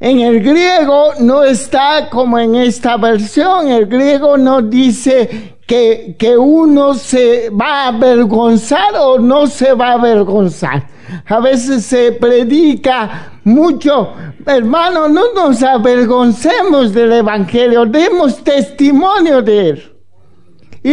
En 0.00 0.20
el 0.20 0.40
griego 0.40 1.14
no 1.20 1.42
está 1.42 2.08
como 2.08 2.38
en 2.38 2.54
esta 2.54 2.96
versión. 2.96 3.68
El 3.68 3.86
griego 3.86 4.38
no 4.38 4.62
dice 4.62 5.56
que, 5.66 6.14
que 6.18 6.36
uno 6.36 6.94
se 6.94 7.50
va 7.50 7.84
a 7.84 7.88
avergonzar 7.88 8.94
o 8.96 9.18
no 9.18 9.46
se 9.46 9.72
va 9.74 9.88
a 9.90 9.94
avergonzar. 9.94 10.86
A 11.26 11.40
veces 11.40 11.84
se 11.84 12.12
predica 12.12 13.32
mucho, 13.44 14.12
hermano, 14.44 15.08
no 15.08 15.32
nos 15.34 15.62
avergoncemos 15.62 16.92
del 16.92 17.12
Evangelio, 17.12 17.86
demos 17.86 18.44
testimonio 18.44 19.40
de 19.42 19.70
él. 19.70 19.97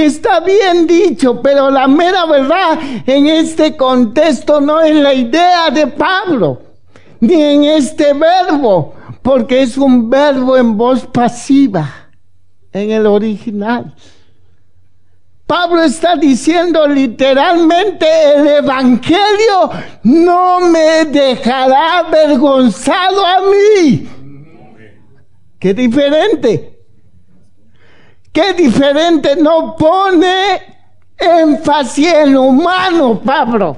Está 0.01 0.39
bien 0.41 0.85
dicho, 0.87 1.41
pero 1.41 1.69
la 1.69 1.87
mera 1.87 2.25
verdad 2.25 2.79
en 3.05 3.27
este 3.27 3.75
contexto 3.75 4.59
no 4.59 4.81
es 4.81 4.95
la 4.95 5.13
idea 5.13 5.69
de 5.69 5.87
Pablo, 5.87 6.61
ni 7.19 7.41
en 7.41 7.63
este 7.63 8.13
verbo, 8.13 8.93
porque 9.21 9.61
es 9.61 9.77
un 9.77 10.09
verbo 10.09 10.57
en 10.57 10.77
voz 10.77 11.05
pasiva 11.07 12.09
en 12.71 12.91
el 12.91 13.05
original. 13.05 13.95
Pablo 15.47 15.83
está 15.83 16.15
diciendo 16.15 16.87
literalmente, 16.87 18.05
el 18.35 18.47
Evangelio 18.47 19.69
no 20.03 20.59
me 20.61 21.05
dejará 21.05 21.99
avergonzado 21.99 23.25
a 23.25 23.41
mí. 23.41 24.07
Qué 25.59 25.73
diferente. 25.73 26.74
Qué 28.35 28.53
diferente. 28.53 29.37
No 29.37 29.77
pone 29.77 30.61
énfasis 31.17 32.13
en 32.13 32.33
lo 32.33 32.41
humano, 32.41 33.21
Pablo. 33.23 33.77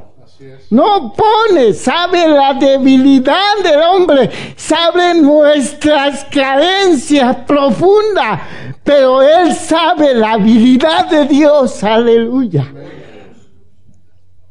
No 0.71 1.13
pone, 1.13 1.73
sabe 1.73 2.27
la 2.27 2.55
debilidad 2.55 3.57
del 3.63 3.79
hombre, 3.79 4.31
sabe 4.55 5.13
nuestras 5.13 6.25
carencias 6.25 7.35
profundas, 7.47 8.41
pero 8.83 9.21
Él 9.21 9.53
sabe 9.53 10.15
la 10.15 10.33
habilidad 10.33 11.07
de 11.09 11.25
Dios, 11.25 11.83
aleluya. 11.83 12.71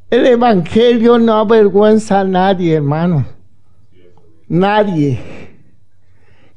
El 0.09 0.27
Evangelio 0.27 1.19
no 1.19 1.35
avergüenza 1.35 2.21
a 2.21 2.25
nadie, 2.25 2.75
hermano. 2.75 3.27
Nadie 4.49 5.21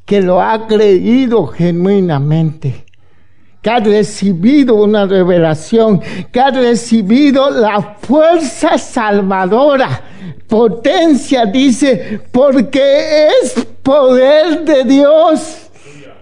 que 0.05 0.21
lo 0.21 0.39
ha 0.39 0.67
creído 0.67 1.45
genuinamente 1.47 2.88
que 3.61 3.69
ha 3.69 3.79
recibido 3.79 4.75
una 4.75 5.05
revelación, 5.05 6.01
que 6.31 6.39
ha 6.39 6.49
recibido 6.49 7.49
la 7.49 7.81
fuerza 7.99 8.77
salvadora, 8.77 10.01
potencia, 10.47 11.45
dice, 11.45 12.21
porque 12.31 13.27
es 13.27 13.65
poder 13.83 14.63
de 14.63 14.83
Dios, 14.85 15.69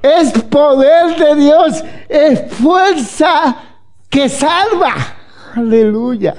es 0.02 0.32
poder 0.44 1.16
de 1.16 1.36
Dios, 1.36 1.84
es 2.10 2.42
fuerza 2.54 3.58
que 4.10 4.30
salva, 4.30 4.96
aleluya, 5.56 6.34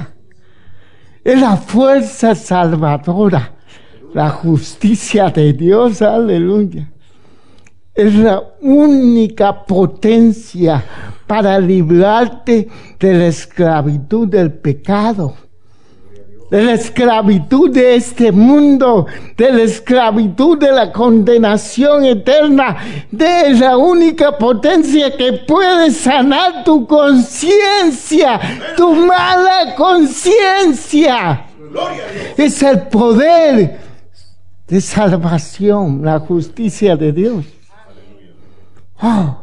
es 1.22 1.40
la 1.40 1.56
fuerza 1.56 2.34
salvadora, 2.34 3.52
la 4.14 4.30
justicia 4.30 5.30
de 5.30 5.52
Dios, 5.52 6.02
aleluya 6.02 6.88
es 7.98 8.14
la 8.14 8.40
única 8.60 9.64
potencia 9.64 10.84
para 11.26 11.58
librarte 11.58 12.68
de 12.96 13.12
la 13.12 13.26
esclavitud 13.26 14.28
del 14.28 14.52
pecado, 14.52 15.34
de 16.48 16.62
la 16.62 16.74
esclavitud 16.74 17.70
de 17.72 17.96
este 17.96 18.30
mundo, 18.30 19.04
de 19.36 19.50
la 19.50 19.62
esclavitud 19.62 20.58
de 20.58 20.70
la 20.70 20.92
condenación 20.92 22.04
eterna, 22.04 22.76
de 23.10 23.54
la 23.54 23.76
única 23.76 24.38
potencia 24.38 25.16
que 25.16 25.32
puede 25.32 25.90
sanar 25.90 26.62
tu 26.62 26.86
conciencia, 26.86 28.38
tu 28.76 28.94
mala 28.94 29.74
conciencia. 29.76 31.46
Es 32.36 32.62
el 32.62 32.82
poder 32.82 33.80
de 34.68 34.80
salvación, 34.80 36.04
la 36.04 36.20
justicia 36.20 36.94
de 36.94 37.12
Dios. 37.12 37.57
Oh. 39.00 39.36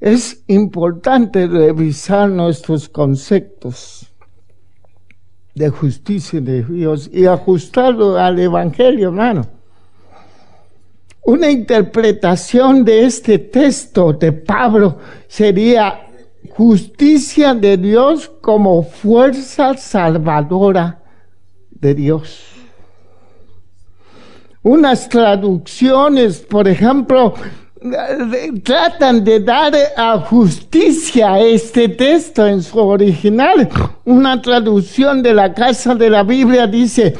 Es 0.00 0.42
importante 0.46 1.46
revisar 1.46 2.28
nuestros 2.28 2.88
conceptos 2.88 4.10
de 5.54 5.68
justicia 5.70 6.40
de 6.40 6.62
Dios 6.62 7.10
y 7.12 7.26
ajustarlo 7.26 8.16
al 8.16 8.38
Evangelio, 8.38 9.08
hermano. 9.08 9.46
Una 11.22 11.50
interpretación 11.50 12.84
de 12.84 13.04
este 13.04 13.38
texto 13.38 14.12
de 14.12 14.32
Pablo 14.32 14.98
sería 15.26 16.06
justicia 16.50 17.54
de 17.54 17.76
Dios 17.76 18.30
como 18.40 18.82
fuerza 18.82 19.76
salvadora 19.76 21.02
de 21.70 21.94
Dios 21.94 22.55
unas 24.66 25.08
traducciones, 25.08 26.38
por 26.38 26.66
ejemplo, 26.66 27.34
tratan 28.64 29.22
de 29.22 29.38
dar 29.38 29.72
a 29.96 30.18
justicia 30.18 31.38
este 31.38 31.88
texto 31.88 32.44
en 32.44 32.60
su 32.64 32.76
original. 32.80 33.68
Una 34.04 34.42
traducción 34.42 35.22
de 35.22 35.34
la 35.34 35.54
Casa 35.54 35.94
de 35.94 36.10
la 36.10 36.24
Biblia 36.24 36.66
dice, 36.66 37.14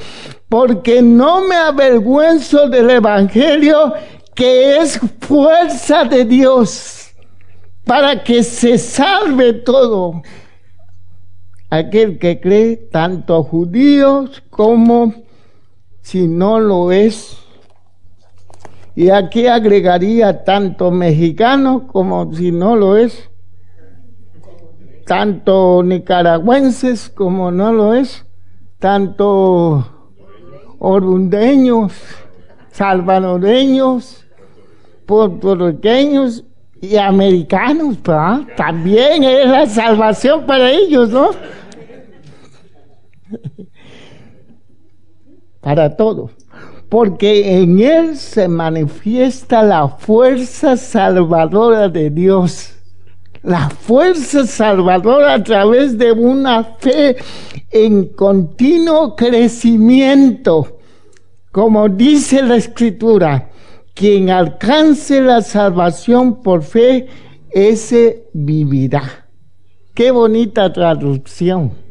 porque 0.48 1.00
no 1.00 1.46
me 1.46 1.54
avergüenzo 1.54 2.68
del 2.68 2.90
Evangelio 2.90 3.94
que 4.34 4.78
es 4.78 4.98
fuerza 5.20 6.04
de 6.04 6.24
Dios 6.24 7.10
para 7.84 8.24
que 8.24 8.42
se 8.42 8.76
salve 8.76 9.52
todo 9.52 10.20
aquel 11.70 12.18
que 12.18 12.40
cree, 12.40 12.76
tanto 12.90 13.44
judíos 13.44 14.42
como 14.50 15.25
si 16.06 16.28
no 16.28 16.60
lo 16.60 16.92
es. 16.92 17.36
Y 18.94 19.10
aquí 19.10 19.48
agregaría 19.48 20.44
tanto 20.44 20.92
mexicano 20.92 21.88
como 21.88 22.32
si 22.32 22.52
no 22.52 22.76
lo 22.76 22.96
es, 22.96 23.28
tanto 25.04 25.82
nicaragüenses 25.82 27.10
como 27.10 27.50
no 27.50 27.72
lo 27.72 27.92
es, 27.92 28.24
tanto 28.78 29.84
orundeños, 30.78 31.92
salvadoreños, 32.70 34.24
puertorriqueños 35.06 36.44
y 36.80 36.98
americanos, 36.98 37.98
también 38.56 39.24
es 39.24 39.48
la 39.48 39.66
salvación 39.66 40.46
para 40.46 40.70
ellos, 40.70 41.10
¿no? 41.10 41.30
para 45.66 45.96
todos, 45.96 46.30
porque 46.88 47.58
en 47.58 47.80
Él 47.80 48.16
se 48.16 48.46
manifiesta 48.46 49.64
la 49.64 49.88
fuerza 49.88 50.76
salvadora 50.76 51.88
de 51.88 52.08
Dios. 52.08 52.72
La 53.42 53.68
fuerza 53.68 54.46
salvadora 54.46 55.34
a 55.34 55.42
través 55.42 55.98
de 55.98 56.12
una 56.12 56.62
fe 56.62 57.16
en 57.72 58.04
continuo 58.10 59.16
crecimiento. 59.16 60.78
Como 61.50 61.88
dice 61.88 62.44
la 62.44 62.54
escritura, 62.54 63.50
quien 63.92 64.30
alcance 64.30 65.20
la 65.20 65.42
salvación 65.42 66.44
por 66.44 66.62
fe, 66.62 67.08
ese 67.50 68.28
vivirá. 68.32 69.02
Qué 69.94 70.12
bonita 70.12 70.72
traducción. 70.72 71.85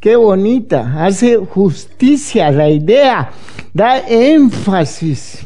Qué 0.00 0.14
bonita, 0.14 1.04
hace 1.04 1.36
justicia 1.36 2.52
la 2.52 2.68
idea, 2.70 3.32
da 3.74 3.98
énfasis 3.98 5.44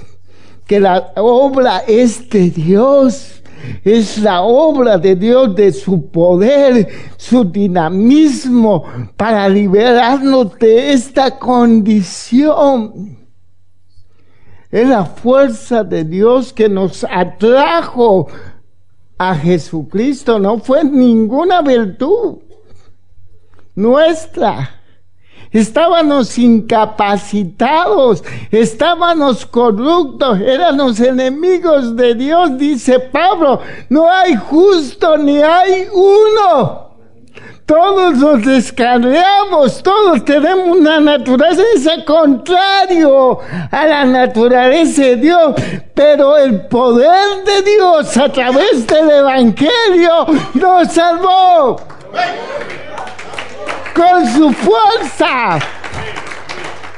que 0.66 0.78
la 0.78 1.10
obra 1.16 1.78
es 1.88 2.28
de 2.28 2.50
Dios, 2.50 3.42
es 3.82 4.18
la 4.18 4.42
obra 4.42 4.98
de 4.98 5.16
Dios, 5.16 5.54
de 5.56 5.72
su 5.72 6.10
poder, 6.10 6.86
su 7.16 7.44
dinamismo 7.44 8.84
para 9.16 9.48
liberarnos 9.48 10.58
de 10.58 10.92
esta 10.92 11.38
condición. 11.38 13.16
Es 14.70 14.86
la 14.86 15.06
fuerza 15.06 15.82
de 15.82 16.04
Dios 16.04 16.52
que 16.52 16.68
nos 16.68 17.06
atrajo 17.10 18.28
a 19.16 19.34
Jesucristo, 19.34 20.38
no 20.38 20.58
fue 20.58 20.84
ninguna 20.84 21.62
virtud 21.62 22.51
nuestra. 23.74 24.78
estábamos 25.50 26.38
incapacitados, 26.38 28.24
estábamos 28.50 29.44
corruptos, 29.44 30.40
éramos 30.40 30.98
enemigos 31.00 31.94
de 31.94 32.14
Dios, 32.14 32.56
dice 32.56 32.98
Pablo, 32.98 33.60
no 33.90 34.10
hay 34.10 34.34
justo 34.34 35.18
ni 35.18 35.42
hay 35.42 35.88
uno. 35.92 36.90
Todos 37.66 38.18
nos 38.18 38.44
descarriamos, 38.44 39.82
todos 39.82 40.24
tenemos 40.24 40.76
una 40.76 41.00
naturaleza 41.00 42.04
contrario 42.04 43.38
a 43.70 43.86
la 43.86 44.04
naturaleza 44.04 45.02
de 45.02 45.16
Dios, 45.16 45.54
pero 45.94 46.36
el 46.36 46.66
poder 46.66 47.44
de 47.44 47.62
Dios 47.62 48.16
a 48.16 48.28
través 48.30 48.86
del 48.86 49.08
Evangelio 49.08 50.26
nos 50.54 50.92
salvó 50.92 51.76
con 53.94 54.26
su 54.26 54.52
fuerza. 54.52 55.58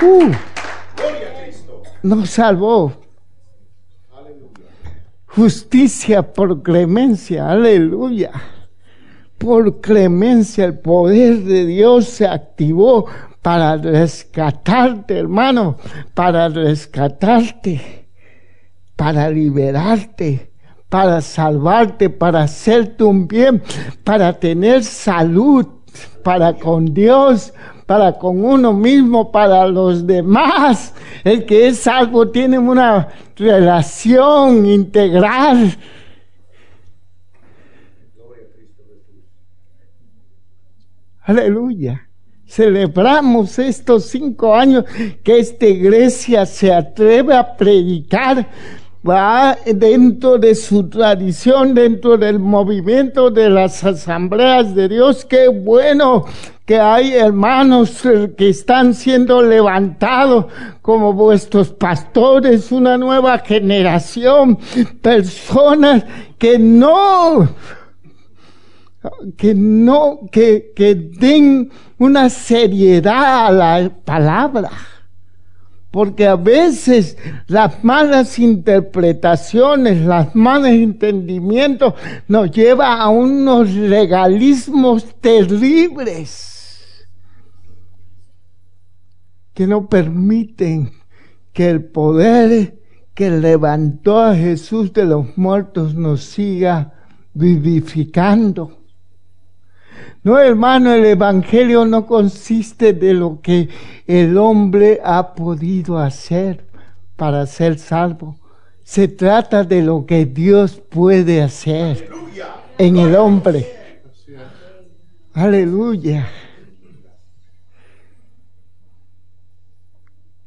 Uh, 0.02 0.30
nos 2.02 2.30
salvó. 2.30 2.92
Justicia 5.26 6.22
por 6.22 6.62
clemencia, 6.62 7.50
aleluya 7.50 8.30
por 9.44 9.80
clemencia 9.82 10.64
el 10.64 10.78
poder 10.78 11.42
de 11.42 11.66
Dios 11.66 12.06
se 12.06 12.26
activó 12.26 13.06
para 13.42 13.76
rescatarte, 13.76 15.18
hermano, 15.18 15.76
para 16.14 16.48
rescatarte, 16.48 18.06
para 18.96 19.28
liberarte, 19.28 20.50
para 20.88 21.20
salvarte, 21.20 22.08
para 22.08 22.44
hacerte 22.44 23.04
un 23.04 23.28
bien, 23.28 23.62
para 24.02 24.32
tener 24.32 24.82
salud, 24.82 25.66
para 26.24 26.54
con 26.54 26.92
Dios, 26.92 27.54
para 27.86 28.14
con 28.14 28.44
uno 28.44 28.72
mismo, 28.72 29.30
para 29.30 29.68
los 29.68 30.04
demás. 30.04 30.92
El 31.22 31.44
que 31.46 31.68
es 31.68 31.78
salvo 31.78 32.28
tiene 32.28 32.58
una 32.58 33.08
relación 33.36 34.66
integral 34.66 35.76
Aleluya. 41.24 42.06
Celebramos 42.46 43.58
estos 43.58 44.04
cinco 44.04 44.54
años 44.54 44.84
que 45.22 45.38
esta 45.38 45.66
iglesia 45.66 46.44
se 46.44 46.72
atreve 46.72 47.34
a 47.34 47.56
predicar 47.56 48.46
va 49.06 49.58
dentro 49.66 50.38
de 50.38 50.54
su 50.54 50.88
tradición, 50.88 51.74
dentro 51.74 52.16
del 52.16 52.38
movimiento 52.38 53.30
de 53.30 53.50
las 53.50 53.84
asambleas 53.84 54.74
de 54.74 54.88
Dios. 54.88 55.24
Qué 55.24 55.48
bueno 55.48 56.24
que 56.64 56.80
hay 56.80 57.12
hermanos 57.12 58.02
que 58.36 58.48
están 58.48 58.94
siendo 58.94 59.42
levantados 59.42 60.46
como 60.80 61.12
vuestros 61.12 61.70
pastores, 61.70 62.72
una 62.72 62.96
nueva 62.96 63.38
generación, 63.38 64.58
personas 65.02 66.04
que 66.38 66.58
no 66.58 67.48
que 69.36 69.54
no, 69.54 70.20
que, 70.30 70.72
que 70.74 70.94
den 70.94 71.70
una 71.98 72.30
seriedad 72.30 73.46
a 73.46 73.50
la 73.50 73.90
palabra. 74.04 74.70
Porque 75.94 76.26
a 76.26 76.34
veces 76.34 77.16
las 77.46 77.84
malas 77.84 78.40
interpretaciones, 78.40 80.04
las 80.04 80.34
malos 80.34 80.70
entendimientos 80.70 81.94
nos 82.26 82.50
llevan 82.50 83.00
a 83.00 83.10
unos 83.10 83.70
legalismos 83.70 85.06
terribles 85.20 87.06
que 89.54 89.68
no 89.68 89.88
permiten 89.88 90.90
que 91.52 91.70
el 91.70 91.84
poder 91.84 92.76
que 93.14 93.30
levantó 93.30 94.20
a 94.20 94.34
Jesús 94.34 94.92
de 94.92 95.04
los 95.04 95.38
muertos 95.38 95.94
nos 95.94 96.24
siga 96.24 96.92
vivificando. 97.34 98.83
No, 100.24 100.38
hermano, 100.38 100.92
el 100.94 101.04
Evangelio 101.04 101.84
no 101.84 102.06
consiste 102.06 102.94
de 102.94 103.12
lo 103.12 103.42
que 103.42 103.68
el 104.06 104.38
hombre 104.38 104.98
ha 105.04 105.34
podido 105.34 105.98
hacer 105.98 106.64
para 107.14 107.44
ser 107.44 107.78
salvo. 107.78 108.38
Se 108.82 109.06
trata 109.06 109.64
de 109.64 109.82
lo 109.82 110.06
que 110.06 110.24
Dios 110.24 110.80
puede 110.80 111.42
hacer 111.42 112.08
en 112.78 112.96
el 112.96 113.14
hombre. 113.16 114.00
Aleluya. 115.34 116.26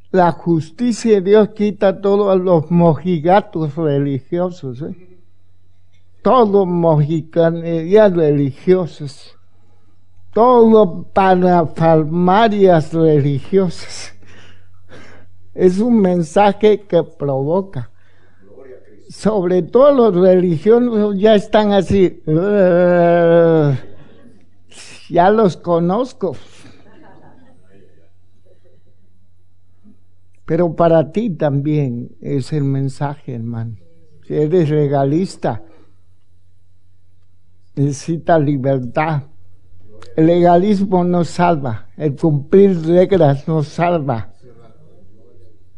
La 0.09 0.31
justicia 0.31 1.21
de 1.21 1.21
Dios 1.21 1.49
quita 1.49 2.01
todos 2.01 2.41
los 2.41 2.71
mojigatos 2.71 3.75
religiosos. 3.75 4.81
¿eh? 4.81 5.19
Todos 6.23 6.65
mojigatos 6.65 7.61
religiosos 8.15 9.37
todo 10.38 11.02
para 11.13 11.65
farmarias 11.65 12.93
religiosas. 12.93 14.13
Es 15.56 15.80
un 15.80 16.00
mensaje 16.00 16.82
que 16.82 17.02
provoca. 17.02 17.89
Sobre 19.10 19.63
todo 19.63 20.12
los 20.12 20.13
religiosos 20.13 21.17
ya 21.17 21.34
están 21.34 21.73
así. 21.73 22.21
Ya 25.10 25.32
los 25.32 25.58
conozco. 25.58 26.36
Pero 30.45 30.76
para 30.76 31.12
ti 31.12 31.32
también 31.32 32.15
es 32.21 32.54
el 32.54 32.63
mensaje, 32.63 33.34
hermano. 33.34 33.78
Si 34.28 34.36
eres 34.36 34.69
legalista, 34.69 35.63
necesitas 37.73 38.39
libertad 38.39 39.23
el 40.17 40.25
legalismo 40.25 41.03
no 41.03 41.23
salva, 41.23 41.86
el 41.95 42.15
cumplir 42.15 42.84
reglas 42.88 43.47
no 43.47 43.62
salva. 43.62 44.32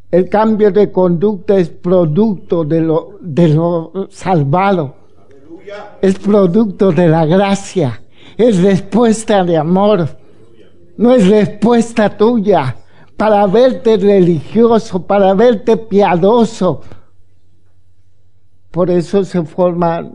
El 0.09 0.29
cambio 0.29 0.71
de 0.71 0.89
conducta 0.93 1.57
es 1.57 1.69
producto 1.69 2.63
de 2.63 2.79
lo, 2.79 3.17
de 3.19 3.49
lo 3.49 4.07
salvado. 4.09 4.95
Es 6.01 6.17
producto 6.17 6.93
de 6.93 7.09
la 7.09 7.25
gracia. 7.25 8.01
Es 8.37 8.61
respuesta 8.61 9.43
de 9.43 9.57
amor. 9.57 10.07
No 10.95 11.13
es 11.13 11.27
respuesta 11.27 12.15
tuya 12.17 12.77
para 13.17 13.45
verte 13.45 13.97
religioso, 13.97 15.05
para 15.05 15.33
verte 15.33 15.75
piadoso. 15.75 16.81
Por 18.71 18.89
eso 18.89 19.25
se 19.25 19.43
forma 19.43 20.09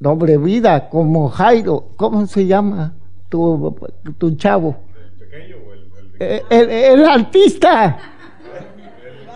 doble 0.00 0.36
vida, 0.36 0.88
como 0.88 1.28
Jairo. 1.28 1.90
¿Cómo 1.96 2.26
se 2.26 2.44
llama? 2.44 2.97
Tu, 3.28 3.76
tu 4.18 4.36
chavo. 4.36 4.76
¿El 4.94 5.18
pequeño 5.18 5.56
o 5.66 5.72
el, 5.72 6.42
el, 6.50 6.70
el, 6.70 7.04
artista? 7.04 7.98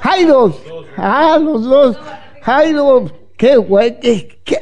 Jairo. 0.01 0.55
Ah, 0.97 1.39
los 1.41 1.65
dos. 1.65 1.99
Jairo, 2.43 3.05
qué 3.37 3.57
güey, 3.57 3.99
qué, 4.01 4.41
qué, 4.45 4.59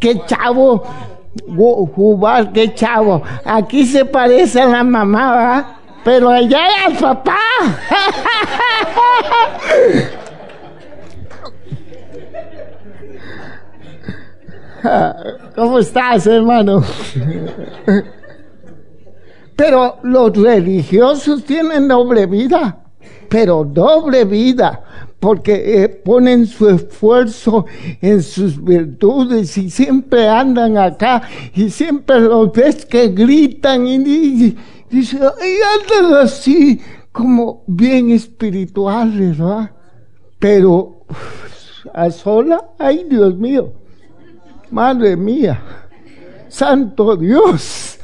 qué 0.00 0.20
chavo. 0.26 0.84
Jugar, 1.46 2.52
qué 2.52 2.72
chavo. 2.74 3.22
Aquí 3.44 3.84
se 3.86 4.04
parece 4.04 4.60
a 4.60 4.66
la 4.66 4.84
mamá, 4.84 5.36
¿verdad? 5.36 5.66
Pero 6.04 6.28
allá 6.30 6.64
al 6.86 6.96
papá. 6.96 7.38
¿Cómo 15.56 15.78
estás, 15.78 16.26
hermano? 16.26 16.82
Pero 19.56 19.98
los 20.02 20.36
religiosos 20.36 21.44
tienen 21.44 21.88
doble 21.88 22.26
vida, 22.26 22.84
pero 23.28 23.64
doble 23.64 24.24
vida, 24.24 24.82
porque 25.20 25.82
eh, 25.82 25.88
ponen 25.88 26.46
su 26.46 26.68
esfuerzo 26.68 27.64
en 28.00 28.22
sus 28.22 28.62
virtudes 28.62 29.56
y 29.56 29.70
siempre 29.70 30.28
andan 30.28 30.76
acá 30.76 31.22
y 31.54 31.70
siempre 31.70 32.20
los 32.20 32.52
ves 32.52 32.84
que 32.84 33.08
gritan 33.08 33.86
y, 33.86 33.98
dicen, 33.98 35.20
y 35.22 36.00
andan 36.00 36.14
así 36.22 36.80
como 37.12 37.62
bien 37.68 38.10
espirituales, 38.10 39.38
¿verdad? 39.38 39.70
Pero 40.40 41.06
a 41.92 42.10
sola, 42.10 42.72
ay 42.76 43.06
Dios 43.08 43.36
mío, 43.36 43.72
madre 44.70 45.16
mía, 45.16 45.62
santo 46.48 47.16
Dios 47.16 47.98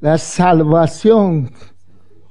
La 0.00 0.16
salvación 0.16 1.50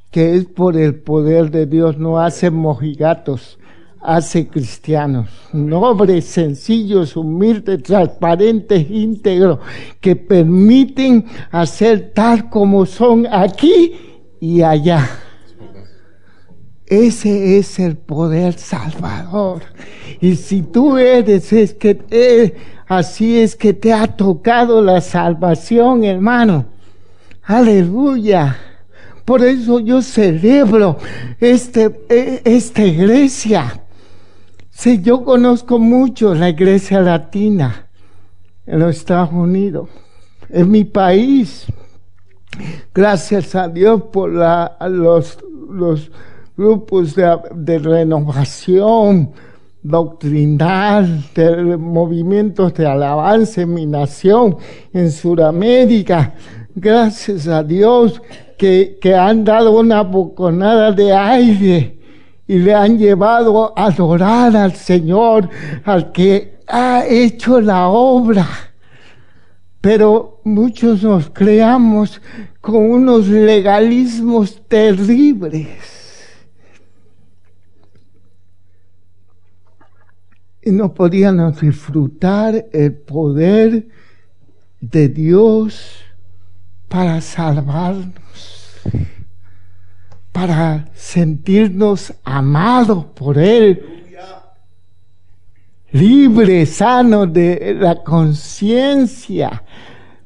que 0.09 0.35
es 0.35 0.45
por 0.45 0.77
el 0.77 0.95
poder 0.95 1.51
de 1.51 1.65
Dios 1.65 1.97
no 1.97 2.17
hace 2.17 2.49
mojigatos, 2.49 3.59
hace 4.01 4.47
cristianos, 4.47 5.27
nobles, 5.51 6.23
sencillos, 6.23 7.17
humildes, 7.17 7.83
transparentes, 7.83 8.89
íntegros, 8.89 9.59
que 9.99 10.15
permiten 10.15 11.25
hacer 11.51 12.13
tal 12.15 12.49
como 12.49 12.85
son 12.85 13.27
aquí 13.29 13.95
y 14.39 14.61
allá. 14.61 15.05
Ese 16.85 17.57
es 17.57 17.79
el 17.79 17.97
poder 17.97 18.53
salvador. 18.53 19.61
Y 20.21 20.37
si 20.37 20.61
tú 20.61 20.97
eres, 20.97 21.51
es 21.51 21.73
que 21.73 22.01
eh, 22.11 22.55
así 22.87 23.37
es 23.39 23.57
que 23.57 23.73
te 23.73 23.91
ha 23.91 24.07
tocado 24.07 24.81
la 24.81 25.01
salvación, 25.01 26.05
hermano. 26.05 26.76
Aleluya. 27.47 28.57
Por 29.23 29.41
eso 29.41 29.79
yo 29.79 30.01
celebro 30.01 30.97
este, 31.39 32.01
eh, 32.09 32.41
esta 32.43 32.83
iglesia. 32.83 33.83
Sí, 34.69 35.01
yo 35.01 35.23
conozco 35.23 35.79
mucho 35.79 36.35
la 36.35 36.49
iglesia 36.49 36.99
latina 36.99 37.87
en 38.65 38.79
los 38.79 38.97
Estados 38.97 39.31
Unidos, 39.31 39.87
en 40.49 40.69
mi 40.69 40.83
país. 40.83 41.65
Gracias 42.93 43.55
a 43.55 43.69
Dios 43.69 44.03
por 44.11 44.33
la, 44.33 44.75
los, 44.89 45.37
los 45.71 46.11
grupos 46.57 47.15
de, 47.15 47.79
renovación 47.79 49.31
doctrinal, 49.81 51.23
de 51.33 51.77
movimientos 51.77 52.73
de 52.73 52.87
alabanza 52.87 53.61
en 53.61 53.73
mi 53.73 53.85
nación, 53.85 54.57
en 54.91 55.09
Sudamérica. 55.11 56.33
Gracias 56.79 57.47
a 57.47 57.63
Dios 57.63 58.21
que, 58.55 58.99
que 59.01 59.15
han 59.15 59.43
dado 59.43 59.79
una 59.79 60.03
boconada 60.03 60.91
de 60.91 61.11
aire 61.11 61.97
y 62.47 62.59
le 62.59 62.71
han 62.71 62.99
llevado 62.99 63.75
a 63.75 63.87
adorar 63.87 64.55
al 64.55 64.73
Señor, 64.73 65.49
al 65.83 66.11
que 66.11 66.59
ha 66.67 67.03
hecho 67.03 67.59
la 67.59 67.87
obra. 67.87 68.47
Pero 69.81 70.39
muchos 70.43 71.01
nos 71.01 71.31
creamos 71.31 72.21
con 72.61 72.91
unos 72.91 73.27
legalismos 73.27 74.61
terribles 74.67 75.67
y 80.61 80.69
no 80.69 80.93
podíamos 80.93 81.59
disfrutar 81.59 82.67
el 82.71 82.93
poder 82.93 83.87
de 84.79 85.07
Dios 85.07 86.03
para 86.87 87.21
salvarnos, 87.21 88.13
para 90.31 90.85
sentirnos 90.93 92.13
amados 92.23 93.05
por 93.15 93.37
Él, 93.37 93.97
libres, 95.91 96.75
sanos 96.75 97.31
de 97.31 97.75
la 97.79 98.03
conciencia. 98.03 99.63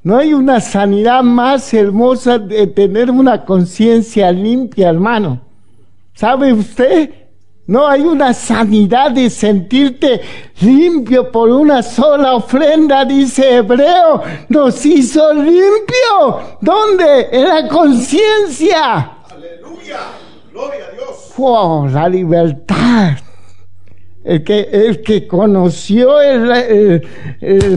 No 0.03 0.17
hay 0.17 0.33
una 0.33 0.59
sanidad 0.59 1.21
más 1.23 1.73
hermosa 1.73 2.39
de 2.39 2.65
tener 2.67 3.11
una 3.11 3.45
conciencia 3.45 4.31
limpia, 4.31 4.89
hermano. 4.89 5.41
¿Sabe 6.13 6.51
usted? 6.53 7.20
No 7.67 7.87
hay 7.87 8.01
una 8.01 8.33
sanidad 8.33 9.11
de 9.11 9.29
sentirte 9.29 10.21
limpio 10.61 11.31
por 11.31 11.49
una 11.49 11.83
sola 11.83 12.35
ofrenda, 12.35 13.05
dice 13.05 13.57
Hebreo. 13.57 14.23
Nos 14.49 14.85
hizo 14.85 15.33
limpio. 15.33 16.57
¿Dónde? 16.59 17.29
En 17.31 17.47
la 17.47 17.67
conciencia. 17.67 19.11
Aleluya. 19.29 19.99
Gloria 20.51 20.85
a 20.87 20.95
Dios. 20.95 21.33
Oh, 21.37 21.87
la 21.89 22.09
libertad 22.09 23.17
el 24.23 24.43
que, 24.43 24.69
el 24.71 25.01
que 25.01 25.27
conoció 25.27 26.21
el, 26.21 27.01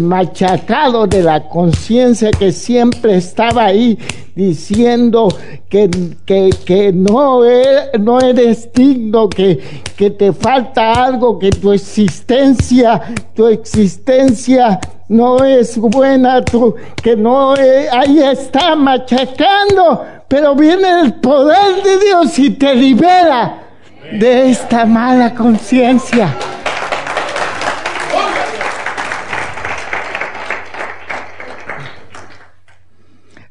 machacado 0.00 1.07
de 1.07 1.22
la 1.22 1.48
conciencia 1.48 2.30
que 2.30 2.52
siempre 2.52 3.16
estaba 3.16 3.66
ahí 3.66 3.98
diciendo 4.35 5.28
que, 5.68 5.88
que, 6.26 6.92
no, 6.92 7.44
eres, 7.44 8.00
no 8.00 8.20
eres 8.20 8.70
digno, 8.72 9.28
que, 9.28 9.59
que 9.96 10.11
te 10.11 10.33
falta 10.33 11.04
algo, 11.04 11.38
que 11.38 11.50
tu 11.50 11.72
existencia, 11.72 13.00
tu 13.35 13.46
existencia 13.46 14.78
no 15.09 15.42
es 15.44 15.78
buena, 15.78 16.44
tu, 16.44 16.74
que 17.02 17.16
no, 17.16 17.52
ahí 17.54 18.18
está 18.18 18.74
machacando, 18.74 20.04
pero 20.28 20.54
viene 20.54 21.00
el 21.00 21.14
poder 21.14 21.83
de 21.83 21.98
Dios 22.04 22.38
y 22.38 22.50
te 22.50 22.74
libera 22.74 23.64
de 24.12 24.51
esta 24.51 24.85
mala 24.85 25.35
conciencia. 25.35 26.35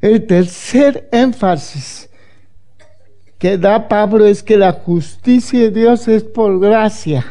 El 0.00 0.26
tercer 0.26 1.08
énfasis 1.12 2.10
que 3.38 3.56
da 3.56 3.88
Pablo 3.88 4.26
es 4.26 4.42
que 4.42 4.56
la 4.56 4.72
justicia 4.72 5.60
de 5.60 5.70
Dios 5.70 6.08
es 6.08 6.24
por 6.24 6.60
gracia, 6.60 7.24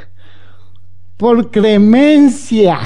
por 1.18 1.52
clemencia. 1.52 2.80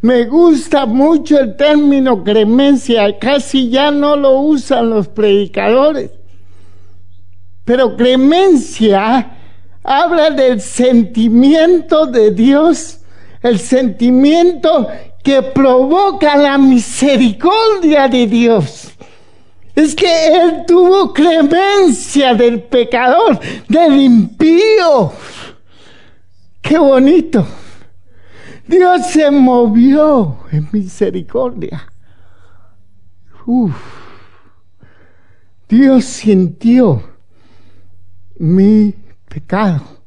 Me 0.00 0.24
gusta 0.24 0.86
mucho 0.86 1.38
el 1.38 1.56
término 1.56 2.24
clemencia, 2.24 3.18
casi 3.18 3.68
ya 3.68 3.90
no 3.90 4.16
lo 4.16 4.38
usan 4.40 4.90
los 4.90 5.08
predicadores. 5.08 6.10
Pero 7.64 7.96
clemencia 7.96 9.36
habla 9.84 10.30
del 10.30 10.60
sentimiento 10.60 12.06
de 12.06 12.32
Dios, 12.32 13.00
el 13.42 13.58
sentimiento 13.58 14.88
que 15.22 15.42
provoca 15.42 16.36
la 16.36 16.58
misericordia 16.58 18.08
de 18.08 18.26
Dios. 18.26 18.92
Es 19.74 19.94
que 19.94 20.28
Él 20.28 20.64
tuvo 20.66 21.12
clemencia 21.12 22.34
del 22.34 22.62
pecador, 22.62 23.38
del 23.68 24.00
impío. 24.00 25.12
Qué 26.60 26.78
bonito. 26.78 27.46
Dios 28.66 29.06
se 29.06 29.30
movió 29.30 30.38
en 30.50 30.68
misericordia. 30.72 31.88
Dios 35.68 36.04
sintió 36.04 37.11
mi 38.42 38.92
pecado. 39.28 40.02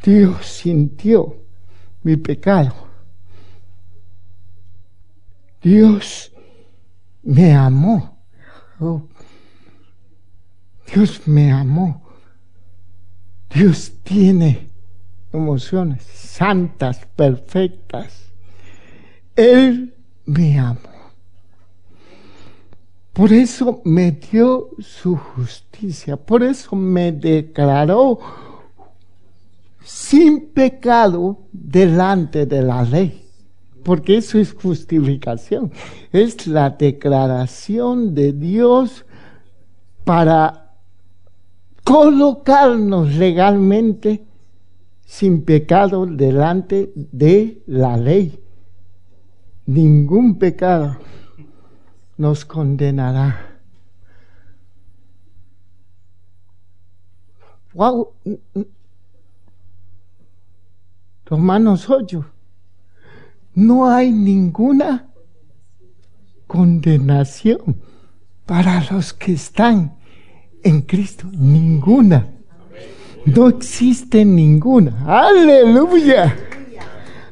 Dios 0.00 0.46
sintió 0.46 1.42
mi 2.04 2.16
pecado. 2.16 2.72
Dios 5.60 6.30
me 7.24 7.52
amó. 7.52 8.16
Oh, 8.78 9.08
Dios 10.86 11.26
me 11.26 11.50
amó. 11.50 12.00
Dios 13.52 13.92
tiene 14.04 14.70
emociones 15.32 16.04
santas, 16.04 17.04
perfectas. 17.16 18.32
Él 19.34 19.96
me 20.26 20.60
amó. 20.60 20.93
Por 23.14 23.32
eso 23.32 23.80
me 23.84 24.10
dio 24.10 24.70
su 24.80 25.16
justicia, 25.16 26.16
por 26.16 26.42
eso 26.42 26.74
me 26.74 27.12
declaró 27.12 28.18
sin 29.84 30.48
pecado 30.48 31.38
delante 31.52 32.44
de 32.44 32.62
la 32.62 32.82
ley, 32.82 33.24
porque 33.84 34.16
eso 34.16 34.36
es 34.36 34.52
justificación, 34.52 35.70
es 36.10 36.48
la 36.48 36.70
declaración 36.70 38.16
de 38.16 38.32
Dios 38.32 39.06
para 40.02 40.72
colocarnos 41.84 43.14
legalmente 43.14 44.24
sin 45.06 45.44
pecado 45.44 46.04
delante 46.04 46.92
de 46.96 47.62
la 47.68 47.96
ley. 47.96 48.40
Ningún 49.66 50.36
pecado 50.36 50.96
nos 52.16 52.44
condenará. 52.44 53.60
Wow. 57.72 58.12
Romanos 61.26 61.90
8. 61.90 62.24
No 63.54 63.88
hay 63.88 64.12
ninguna 64.12 65.08
condenación 66.46 67.80
para 68.46 68.84
los 68.90 69.12
que 69.12 69.32
están 69.32 69.96
en 70.62 70.82
Cristo. 70.82 71.28
Ninguna. 71.32 72.28
No 73.26 73.48
existe 73.48 74.24
ninguna. 74.24 75.04
Aleluya. 75.06 76.36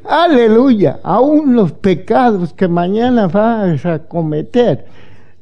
Aleluya. 0.04 1.00
Aún 1.02 1.54
los 1.54 1.72
pecados 1.72 2.52
que 2.52 2.68
mañana 2.68 3.28
vas 3.28 3.84
a 3.86 4.00
cometer, 4.00 4.86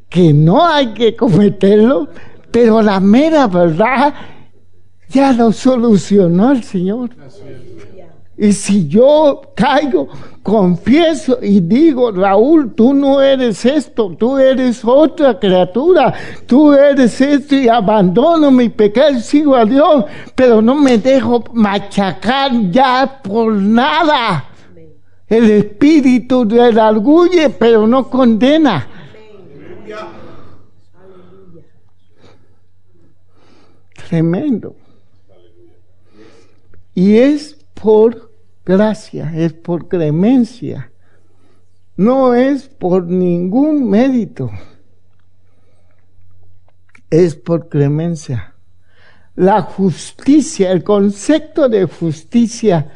que 0.09 0.33
no 0.33 0.67
hay 0.67 0.93
que 0.93 1.17
cometerlo, 1.17 2.09
pero 2.51 2.83
la 2.83 3.01
mera 3.01 3.47
verdad, 3.47 4.15
Ya 5.13 5.33
lo 5.33 5.51
solucionó 5.51 6.53
el 6.53 6.63
Señor. 6.63 7.11
Y 8.39 8.53
si 8.53 8.87
yo 8.89 9.43
caigo, 9.57 10.09
confieso 10.43 11.39
y 11.43 11.61
digo, 11.61 12.13
Raúl, 12.13 12.75
tú 12.75 12.95
no 12.95 13.21
eres 13.21 13.67
esto, 13.67 14.17
tú 14.19 14.39
eres 14.39 14.83
otra 14.85 15.39
criatura, 15.39 16.15
tú 16.47 16.73
eres 16.73 17.21
esto 17.21 17.55
y 17.55 17.69
abandono 17.69 18.51
mi 18.51 18.69
pecado 18.71 19.19
sigo 19.19 19.57
a 19.57 19.65
Dios, 19.65 20.05
pero 20.35 20.63
no 20.63 20.75
me 20.75 20.97
dejo 20.97 21.45
machacar 21.53 22.53
ya 22.71 23.21
por 23.23 23.53
nada. 23.53 24.50
El 25.31 25.49
espíritu 25.49 26.41
orgullo, 26.41 27.53
pero 27.57 27.87
no 27.87 28.11
condena. 28.11 28.89
Tremendo. 34.09 34.75
Y 36.95 37.17
es 37.17 37.57
por 37.75 38.33
gracia, 38.67 39.33
es 39.37 39.53
por 39.53 39.87
clemencia, 39.87 40.91
no 41.97 42.35
es 42.35 42.67
por 42.67 43.07
ningún 43.07 43.89
mérito, 43.89 44.51
es 47.09 47.37
por 47.37 47.69
clemencia. 47.69 48.55
La 49.37 49.63
justicia, 49.63 50.73
el 50.73 50.83
concepto 50.83 51.69
de 51.69 51.85
justicia 51.85 52.91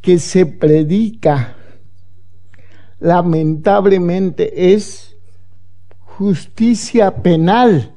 que 0.00 0.20
se 0.20 0.46
predica, 0.46 1.56
lamentablemente 2.98 4.74
es 4.74 5.16
justicia 6.00 7.22
penal. 7.22 7.92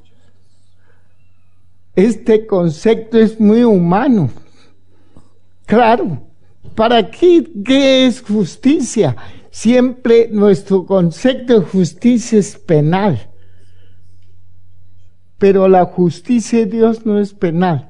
Este 1.95 2.45
concepto 2.45 3.17
es 3.17 3.39
muy 3.39 3.63
humano. 3.63 4.29
Claro, 5.65 6.27
¿Para 6.77 7.09
qué, 7.09 7.43
qué 7.65 8.05
es 8.05 8.21
justicia? 8.21 9.15
Siempre 9.49 10.29
nuestro 10.31 10.85
concepto 10.85 11.59
de 11.59 11.65
justicia 11.65 12.37
es 12.37 12.55
penal. 12.55 13.31
Pero 15.39 15.67
la 15.67 15.85
justicia 15.85 16.59
de 16.59 16.65
Dios 16.67 17.03
no 17.03 17.19
es 17.19 17.33
penal. 17.33 17.86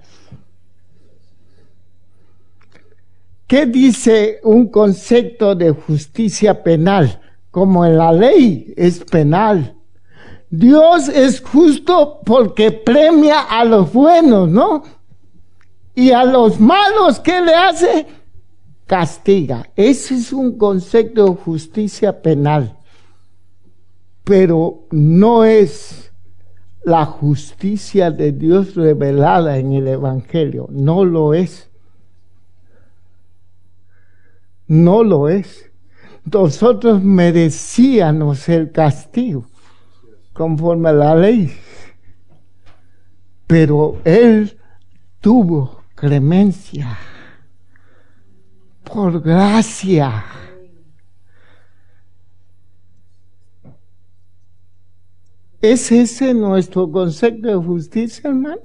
¿Qué 3.48 3.66
dice 3.66 4.40
un 4.44 4.68
concepto 4.68 5.56
de 5.56 5.72
justicia 5.72 6.64
penal? 6.64 7.22
Como 7.50 7.86
en 7.86 7.98
la 7.98 8.12
ley 8.12 8.74
es 8.76 9.00
penal. 9.00 9.76
Dios 10.50 11.08
es 11.10 11.42
justo 11.42 12.20
porque 12.26 12.72
premia 12.72 13.42
a 13.42 13.66
los 13.66 13.92
buenos, 13.92 14.50
¿no? 14.50 14.84
Y 15.96 16.12
a 16.12 16.24
los 16.24 16.60
malos, 16.60 17.20
¿qué 17.20 17.42
le 17.42 17.56
hace? 17.56 18.06
castiga. 18.88 19.70
Ese 19.76 20.16
es 20.16 20.34
un 20.34 20.58
concepto 20.58 21.26
de 21.26 21.36
justicia 21.36 22.22
penal, 22.22 22.78
pero 24.24 24.88
no 24.90 25.44
es 25.44 26.12
la 26.84 27.06
justicia 27.06 28.10
de 28.10 28.32
Dios 28.32 28.76
revelada 28.76 29.58
en 29.58 29.74
el 29.74 29.88
Evangelio, 29.90 30.68
no 30.72 31.04
lo 31.04 31.34
es. 31.34 31.70
No 34.68 35.04
lo 35.04 35.30
es. 35.30 35.72
Nosotros 36.26 37.02
merecíamos 37.02 38.50
el 38.50 38.72
castigo 38.72 39.46
conforme 40.34 40.90
a 40.90 40.94
la 40.94 41.16
ley, 41.16 41.52
pero 43.48 44.00
Él 44.04 44.60
tuvo 45.22 45.84
clemencia 45.96 46.98
por 48.84 49.22
gracia. 49.22 50.26
¿Es 55.62 55.92
ese 55.92 56.34
nuestro 56.34 56.92
concepto 56.92 57.48
de 57.48 57.56
justicia, 57.56 58.30
hermano? 58.30 58.62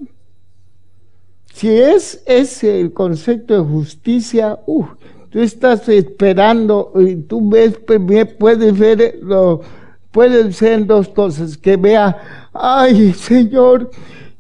Si 1.55 1.69
es 1.69 2.23
ese 2.27 2.81
el 2.81 2.93
concepto 2.93 3.55
de 3.55 3.69
justicia, 3.69 4.59
uh, 4.67 4.87
tú 5.33 5.41
estás 5.41 5.89
esperando 5.89 6.93
y 6.95 7.17
tú 7.17 7.49
ves, 7.49 7.79
pues, 7.87 8.01
puedes 8.39 8.79
ver, 8.79 9.19
lo, 9.23 9.63
pueden 10.11 10.53
ser 10.53 10.87
dos 10.87 11.09
cosas, 11.09 11.57
que 11.57 11.77
vea, 11.77 12.51
ay 12.53 13.15
Señor, 13.15 13.91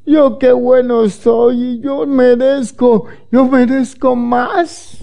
yo 0.04 0.38
qué 0.38 0.52
bueno 0.52 1.08
soy 1.08 1.62
y 1.62 1.80
yo 1.80 2.06
merezco, 2.06 3.06
yo 3.30 3.46
merezco 3.46 4.14
más 4.14 4.98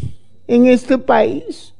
en 0.47 0.67
este 0.67 0.97
país. 0.97 1.73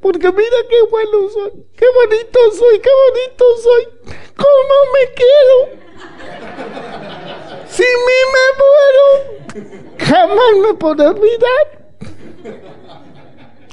Porque 0.00 0.30
mira 0.30 0.56
qué 0.68 0.82
bueno 0.90 1.30
soy, 1.32 1.52
qué 1.74 1.86
bonito 1.94 2.38
soy, 2.58 2.78
qué 2.78 2.90
bonito 3.06 3.44
soy. 3.62 3.84
¿Cómo 4.36 4.74
me 4.92 5.02
quiero? 5.14 5.56
Si 7.68 7.82
mí 7.82 8.18
me 8.34 8.46
muero, 8.60 9.86
jamás 9.96 10.54
me 10.62 10.74
puedo 10.74 11.08
olvidar. 11.08 12.73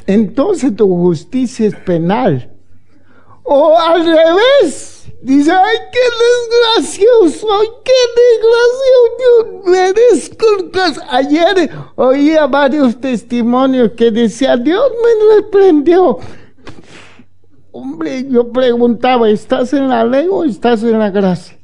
Entonces 0.07 0.75
tu 0.75 0.87
justicia 0.87 1.67
es 1.67 1.75
penal. 1.75 2.51
O 3.43 3.77
al 3.77 4.05
revés, 4.05 4.91
Dice, 5.21 5.51
ay, 5.51 5.77
qué 5.91 5.99
desgracioso, 6.79 7.47
ay, 7.53 7.67
qué 7.85 7.91
desgraciado, 8.41 9.11
yo 9.19 9.71
merezco 9.71 10.45
Ayer 11.11 11.69
oía 11.95 12.47
varios 12.47 12.99
testimonios 12.99 13.91
que 13.91 14.09
decía, 14.09 14.57
Dios 14.57 14.81
me 15.03 15.35
reprendió. 15.35 16.17
Hombre, 17.71 18.27
yo 18.27 18.51
preguntaba, 18.51 19.29
¿estás 19.29 19.73
en 19.73 19.89
la 19.89 20.03
ley 20.03 20.27
o 20.27 20.43
estás 20.43 20.81
en 20.81 20.97
la 20.97 21.11
gracia? 21.11 21.55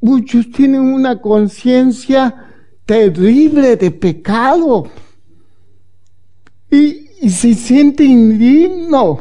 Muchos 0.00 0.50
tienen 0.50 0.80
una 0.80 1.20
conciencia 1.20 2.49
terrible 2.90 3.76
de 3.76 3.88
pecado. 3.92 4.88
Y, 6.68 7.06
se 7.28 7.54
siente 7.54 8.02
indigno 8.02 9.20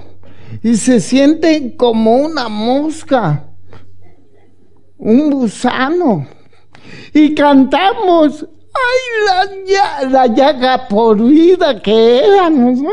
y 0.63 0.76
se 0.76 0.99
siente 0.99 1.76
como 1.76 2.15
una 2.15 2.49
mosca, 2.49 3.45
un 4.97 5.30
gusano. 5.30 6.26
Y 7.13 7.36
cantamos, 7.36 8.47
ay, 8.74 9.67
la, 9.67 10.09
la 10.09 10.28
llaga 10.28 10.88
por 10.88 11.22
vida 11.22 11.80
que 11.80 12.26
éramos, 12.26 12.80
¿no? 12.80 12.89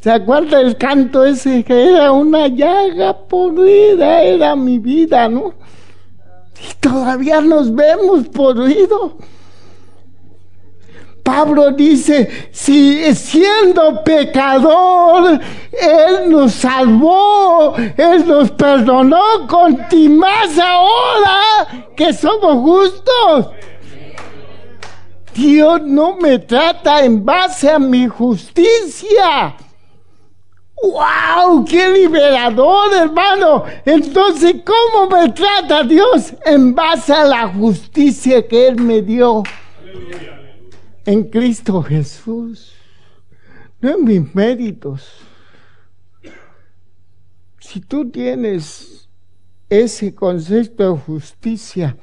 ¿Se 0.00 0.12
acuerda 0.12 0.60
el 0.60 0.76
canto 0.76 1.24
ese 1.24 1.64
que 1.64 1.94
era 1.94 2.12
una 2.12 2.46
llaga 2.46 3.26
por 3.26 3.54
vida, 3.54 4.22
era 4.22 4.54
mi 4.54 4.78
vida, 4.78 5.28
¿no? 5.28 5.54
Y 6.60 6.74
todavía 6.78 7.40
nos 7.40 7.74
vemos 7.74 8.28
podridos. 8.28 9.14
Pablo 11.22 11.70
dice, 11.70 12.48
si 12.50 13.14
siendo 13.14 14.02
pecador, 14.02 15.40
Él 15.70 16.30
nos 16.30 16.52
salvó, 16.52 17.74
Él 17.96 18.26
nos 18.26 18.50
perdonó, 18.50 19.46
más 20.08 20.58
ahora 20.58 21.86
que 21.96 22.12
somos 22.12 22.54
justos. 22.56 23.50
Dios 25.34 25.82
no 25.82 26.16
me 26.16 26.40
trata 26.40 27.04
en 27.04 27.24
base 27.24 27.70
a 27.70 27.78
mi 27.78 28.08
justicia. 28.08 29.56
¡Wow! 30.82 31.64
¡Qué 31.64 31.88
liberador, 31.88 32.92
hermano! 32.92 33.64
Entonces, 33.86 34.56
¿cómo 34.64 35.08
me 35.08 35.28
trata 35.28 35.84
Dios? 35.84 36.34
En 36.44 36.74
base 36.74 37.12
a 37.12 37.24
la 37.24 37.48
justicia 37.48 38.46
que 38.46 38.66
Él 38.66 38.76
me 38.76 39.00
dio 39.00 39.44
en 41.04 41.24
Cristo 41.24 41.82
Jesús, 41.82 42.74
no 43.80 43.90
en 43.90 44.04
mis 44.04 44.34
méritos. 44.34 45.08
Si 47.58 47.80
tú 47.80 48.10
tienes 48.10 49.08
ese 49.68 50.14
concepto 50.14 50.92
de 50.92 51.00
justicia, 51.00 51.96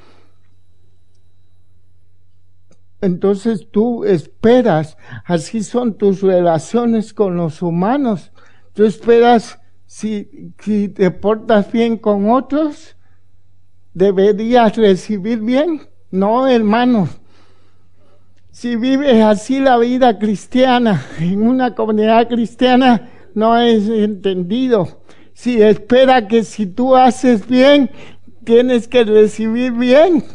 entonces 3.02 3.68
tú 3.72 4.04
esperas, 4.04 4.98
así 5.26 5.64
son 5.64 5.98
tus 5.98 6.22
relaciones 6.22 7.14
con 7.14 7.38
los 7.38 7.62
humanos, 7.62 8.32
tú 8.74 8.84
esperas, 8.84 9.60
si, 9.86 10.54
si 10.60 10.90
te 10.90 11.10
portas 11.12 11.72
bien 11.72 11.98
con 11.98 12.30
otros, 12.30 12.96
deberías 13.94 14.76
recibir 14.76 15.40
bien. 15.40 15.82
No, 16.12 16.48
hermanos, 16.48 17.10
si 18.60 18.76
vives 18.76 19.24
así 19.24 19.62
la 19.62 19.78
vida 19.78 20.20
cristiana, 20.20 21.06
en 21.18 21.48
una 21.48 21.76
comunidad 21.76 22.28
cristiana, 22.28 23.10
no 23.34 23.56
es 23.58 23.88
entendido. 23.88 25.00
Si 25.32 25.62
espera 25.62 26.28
que 26.28 26.44
si 26.44 26.66
tú 26.66 26.94
haces 26.94 27.48
bien, 27.48 27.90
tienes 28.44 28.90
que 28.90 29.06
recibir 29.06 29.72
bien. 29.72 30.26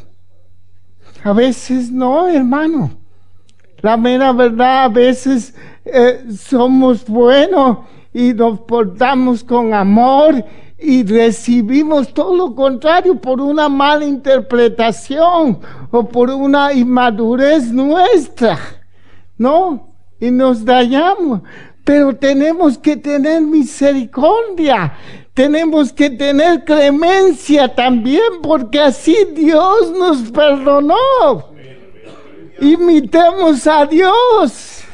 A 1.23 1.35
veces 1.35 1.93
no, 1.93 2.27
hermano. 2.27 2.93
La 3.83 3.99
mera 3.99 4.33
verdad, 4.33 4.85
a 4.85 4.89
veces 4.89 5.55
eh, 5.85 6.25
somos 6.35 7.05
buenos 7.05 7.81
y 8.15 8.33
nos 8.33 8.59
portamos 8.61 9.45
con 9.45 9.75
amor 9.75 10.43
y 10.85 11.03
recibimos 11.03 12.13
todo 12.13 12.37
lo 12.37 12.55
contrario 12.55 13.19
por 13.19 13.41
una 13.41 13.69
mala 13.69 14.05
interpretación 14.05 15.59
o 15.91 16.09
por 16.09 16.31
una 16.31 16.73
inmadurez 16.75 17.73
nuestra, 17.73 18.59
¿no? 19.39 19.89
Y 20.21 20.31
nos 20.31 20.65
dañamos. 20.65 21.41
Pero 21.85 22.15
tenemos 22.15 22.77
que 22.79 22.97
tener 22.97 23.41
misericordia, 23.41 24.95
tenemos 25.33 25.93
que 25.93 26.11
tener 26.11 26.65
clemencia 26.65 27.75
también, 27.75 28.41
porque 28.43 28.81
así 28.81 29.17
Dios 29.35 29.91
nos 29.99 30.31
perdonó. 30.31 30.95
Imitemos 32.61 33.67
a 33.67 33.87
Dios. 33.87 34.85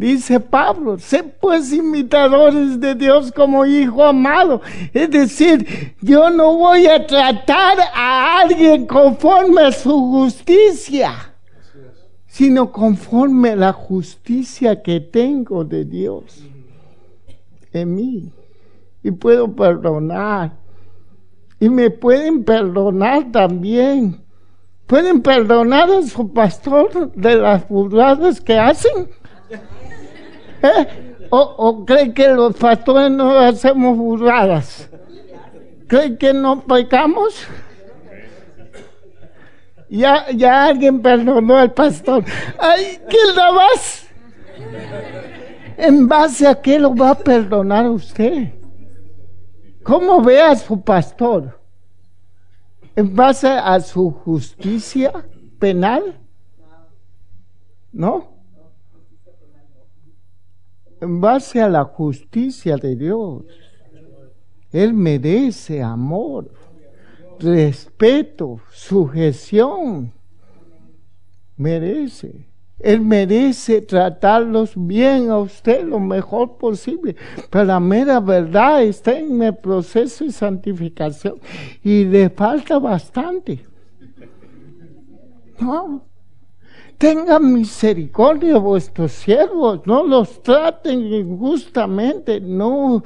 Dice 0.00 0.40
Pablo, 0.40 0.98
sé 0.98 1.22
pues 1.22 1.74
imitadores 1.74 2.80
de 2.80 2.94
Dios 2.94 3.30
como 3.30 3.66
hijo 3.66 4.02
amado. 4.02 4.62
Es 4.94 5.10
decir, 5.10 5.94
yo 6.00 6.30
no 6.30 6.56
voy 6.56 6.86
a 6.86 7.06
tratar 7.06 7.76
a 7.94 8.40
alguien 8.40 8.86
conforme 8.86 9.60
a 9.60 9.72
su 9.72 9.92
justicia, 9.92 11.34
sino 12.26 12.72
conforme 12.72 13.50
a 13.50 13.56
la 13.56 13.72
justicia 13.74 14.82
que 14.82 15.00
tengo 15.00 15.64
de 15.64 15.84
Dios 15.84 16.44
en 17.70 17.94
mí. 17.94 18.32
Y 19.02 19.10
puedo 19.10 19.54
perdonar. 19.54 20.56
Y 21.60 21.68
me 21.68 21.90
pueden 21.90 22.42
perdonar 22.42 23.30
también. 23.30 24.18
¿Pueden 24.86 25.20
perdonar 25.20 25.90
a 25.90 26.02
su 26.04 26.32
pastor 26.32 27.12
de 27.12 27.36
las 27.36 27.68
burradas 27.68 28.40
que 28.40 28.58
hacen? 28.58 29.19
¿Eh? 30.62 31.26
¿O, 31.30 31.38
¿O 31.38 31.84
creen 31.84 32.12
que 32.12 32.28
los 32.28 32.56
pastores 32.56 33.10
no 33.10 33.38
hacemos 33.38 33.96
burradas? 33.96 34.88
¿Creen 35.86 36.16
que 36.16 36.32
no 36.32 36.60
pecamos? 36.62 37.46
Ya, 39.88 40.30
ya 40.30 40.66
alguien 40.66 41.02
perdonó 41.02 41.56
al 41.56 41.72
pastor. 41.72 42.24
¡Ay, 42.58 43.00
qué 43.08 43.18
la 43.34 43.52
más! 43.52 44.06
¿En 45.76 46.06
base 46.06 46.46
a 46.46 46.60
qué 46.60 46.78
lo 46.78 46.94
va 46.94 47.10
a 47.10 47.18
perdonar 47.18 47.88
usted? 47.88 48.52
¿Cómo 49.82 50.22
ve 50.22 50.40
a 50.40 50.54
su 50.54 50.80
pastor? 50.80 51.58
¿En 52.94 53.16
base 53.16 53.48
a 53.48 53.80
su 53.80 54.10
justicia 54.10 55.12
penal? 55.58 56.20
¿No? 57.92 58.29
En 61.00 61.20
base 61.20 61.60
a 61.60 61.68
la 61.68 61.84
justicia 61.84 62.76
de 62.76 62.96
Dios. 62.96 63.44
Él 64.72 64.94
merece 64.94 65.82
amor, 65.82 66.50
respeto, 67.38 68.60
sujeción. 68.72 70.12
Merece. 71.56 72.46
Él 72.78 73.02
merece 73.02 73.82
tratarlos 73.82 74.72
bien 74.74 75.28
a 75.28 75.38
usted 75.38 75.84
lo 75.84 76.00
mejor 76.00 76.56
posible. 76.56 77.14
Pero 77.50 77.64
la 77.64 77.78
mera 77.78 78.20
verdad 78.20 78.82
está 78.82 79.18
en 79.18 79.42
el 79.42 79.54
proceso 79.56 80.24
de 80.24 80.32
santificación 80.32 81.34
y 81.82 82.04
le 82.04 82.30
falta 82.30 82.78
bastante. 82.78 83.60
No, 85.58 86.09
tengan 87.00 87.54
misericordia 87.54 88.58
vuestros 88.58 89.12
siervos, 89.12 89.80
no 89.86 90.04
los 90.06 90.42
traten 90.42 91.00
injustamente, 91.00 92.42
no, 92.42 93.02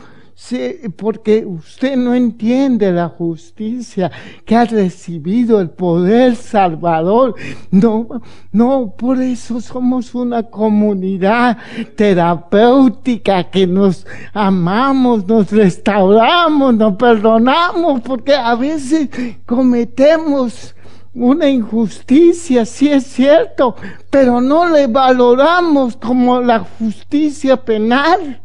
porque 0.96 1.46
usted 1.46 1.96
no 1.96 2.12
entiende 2.12 2.90
la 2.90 3.08
justicia 3.08 4.10
que 4.44 4.56
ha 4.56 4.64
recibido 4.64 5.60
el 5.60 5.70
poder 5.70 6.34
salvador. 6.34 7.36
No, 7.70 8.08
no, 8.50 8.92
por 8.98 9.22
eso 9.22 9.60
somos 9.60 10.12
una 10.12 10.42
comunidad 10.42 11.58
terapéutica 11.94 13.48
que 13.48 13.64
nos 13.64 14.04
amamos, 14.32 15.24
nos 15.28 15.52
restauramos, 15.52 16.74
nos 16.74 16.96
perdonamos, 16.96 18.00
porque 18.00 18.34
a 18.34 18.56
veces 18.56 19.08
cometemos 19.46 20.74
una 21.14 21.48
injusticia, 21.48 22.64
sí 22.66 22.88
es 22.88 23.06
cierto, 23.06 23.76
pero 24.10 24.40
no 24.40 24.68
le 24.68 24.88
valoramos 24.88 25.96
como 25.96 26.40
la 26.40 26.58
justicia 26.60 27.56
penal. 27.56 28.42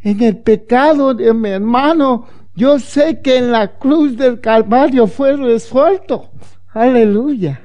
En 0.00 0.22
el 0.22 0.38
pecado 0.38 1.12
de 1.14 1.34
mi 1.34 1.50
hermano, 1.50 2.26
yo 2.54 2.78
sé 2.78 3.20
que 3.20 3.38
en 3.38 3.50
la 3.50 3.78
cruz 3.78 4.16
del 4.16 4.40
Calvario 4.40 5.06
fue 5.08 5.36
resuelto. 5.36 6.30
Aleluya. 6.68 7.60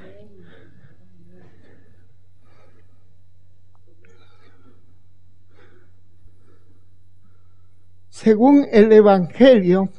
Según 8.10 8.66
el 8.72 8.92
Evangelio, 8.92 9.90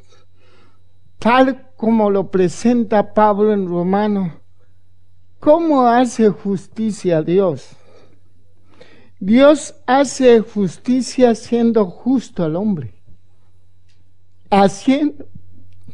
tal 1.18 1.72
como 1.77 2.11
lo 2.11 2.31
presenta 2.31 3.14
Pablo 3.14 3.53
en 3.53 3.68
Romano. 3.68 4.41
¿Cómo 5.41 5.87
hace 5.87 6.31
justicia 6.31 7.22
Dios? 7.22 7.77
Dios 9.20 9.75
hace 9.87 10.41
justicia 10.41 11.35
siendo 11.35 11.87
justo 11.87 12.45
al 12.45 12.57
hombre. 12.57 12.95
Haciendo 14.51 15.27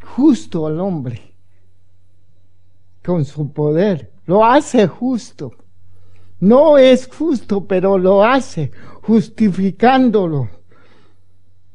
justo 0.03 0.67
al 0.67 0.81
hombre. 0.81 1.35
Con 3.05 3.25
su 3.25 3.53
poder. 3.53 4.13
Lo 4.27 4.45
hace 4.45 4.87
justo. 4.87 5.53
No 6.39 6.79
es 6.79 7.07
justo, 7.07 7.67
pero 7.67 7.99
lo 7.99 8.25
hace, 8.25 8.71
justificándolo. 9.03 10.49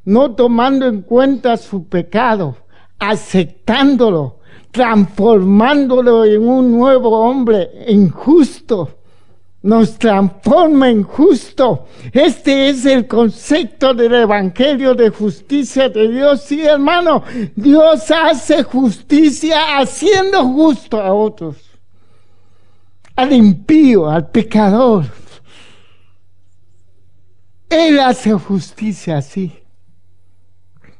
No 0.04 0.36
tomando 0.36 0.88
en 0.88 1.02
cuenta 1.02 1.58
su 1.58 1.88
pecado 1.88 2.65
aceptándolo, 3.00 4.40
transformándolo 4.72 6.26
en 6.26 6.48
un 6.48 6.72
nuevo 6.72 7.10
hombre, 7.20 7.70
en 7.88 8.10
justo. 8.10 9.00
Nos 9.62 9.98
transforma 9.98 10.90
en 10.90 11.02
justo. 11.02 11.88
Este 12.14 12.70
es 12.70 12.86
el 12.86 13.08
concepto 13.08 13.96
del 13.96 14.14
Evangelio 14.14 14.94
de 14.94 15.10
justicia 15.10 15.90
de 15.90 16.08
Dios. 16.08 16.42
Sí, 16.42 16.64
hermano, 16.64 17.24
Dios 17.56 18.12
hace 18.12 18.62
justicia 18.62 19.80
haciendo 19.80 20.44
justo 20.44 21.02
a 21.02 21.12
otros. 21.12 21.56
Al 23.16 23.34
impío, 23.34 24.08
al 24.08 24.30
pecador. 24.30 25.06
Él 27.70 28.00
hace 28.00 28.34
justicia 28.34 29.18
así. 29.18 29.65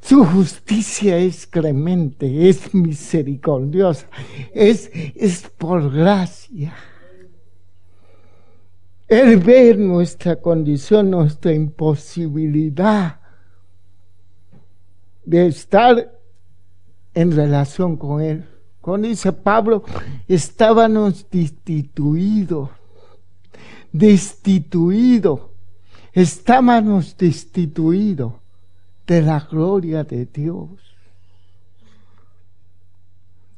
Su 0.06 0.24
justicia 0.24 1.18
es 1.18 1.48
clemente, 1.48 2.48
es 2.48 2.72
misericordiosa, 2.72 4.06
es, 4.54 4.88
es 4.94 5.50
por 5.58 5.90
gracia. 5.92 6.76
Él 9.08 9.38
ve 9.38 9.74
nuestra 9.74 10.36
condición, 10.36 11.10
nuestra 11.10 11.52
imposibilidad 11.52 13.18
de 15.24 15.48
estar 15.48 16.16
en 17.12 17.34
relación 17.34 17.96
con 17.96 18.22
Él. 18.22 18.44
Cuando 18.80 19.08
dice 19.08 19.32
Pablo, 19.32 19.82
estábamos 20.28 21.28
destituidos, 21.28 22.70
destituidos, 23.90 25.40
estábamos 26.12 27.16
destituidos 27.16 28.45
de 29.06 29.22
la 29.22 29.40
gloria 29.40 30.04
de 30.04 30.26
Dios. 30.26 30.70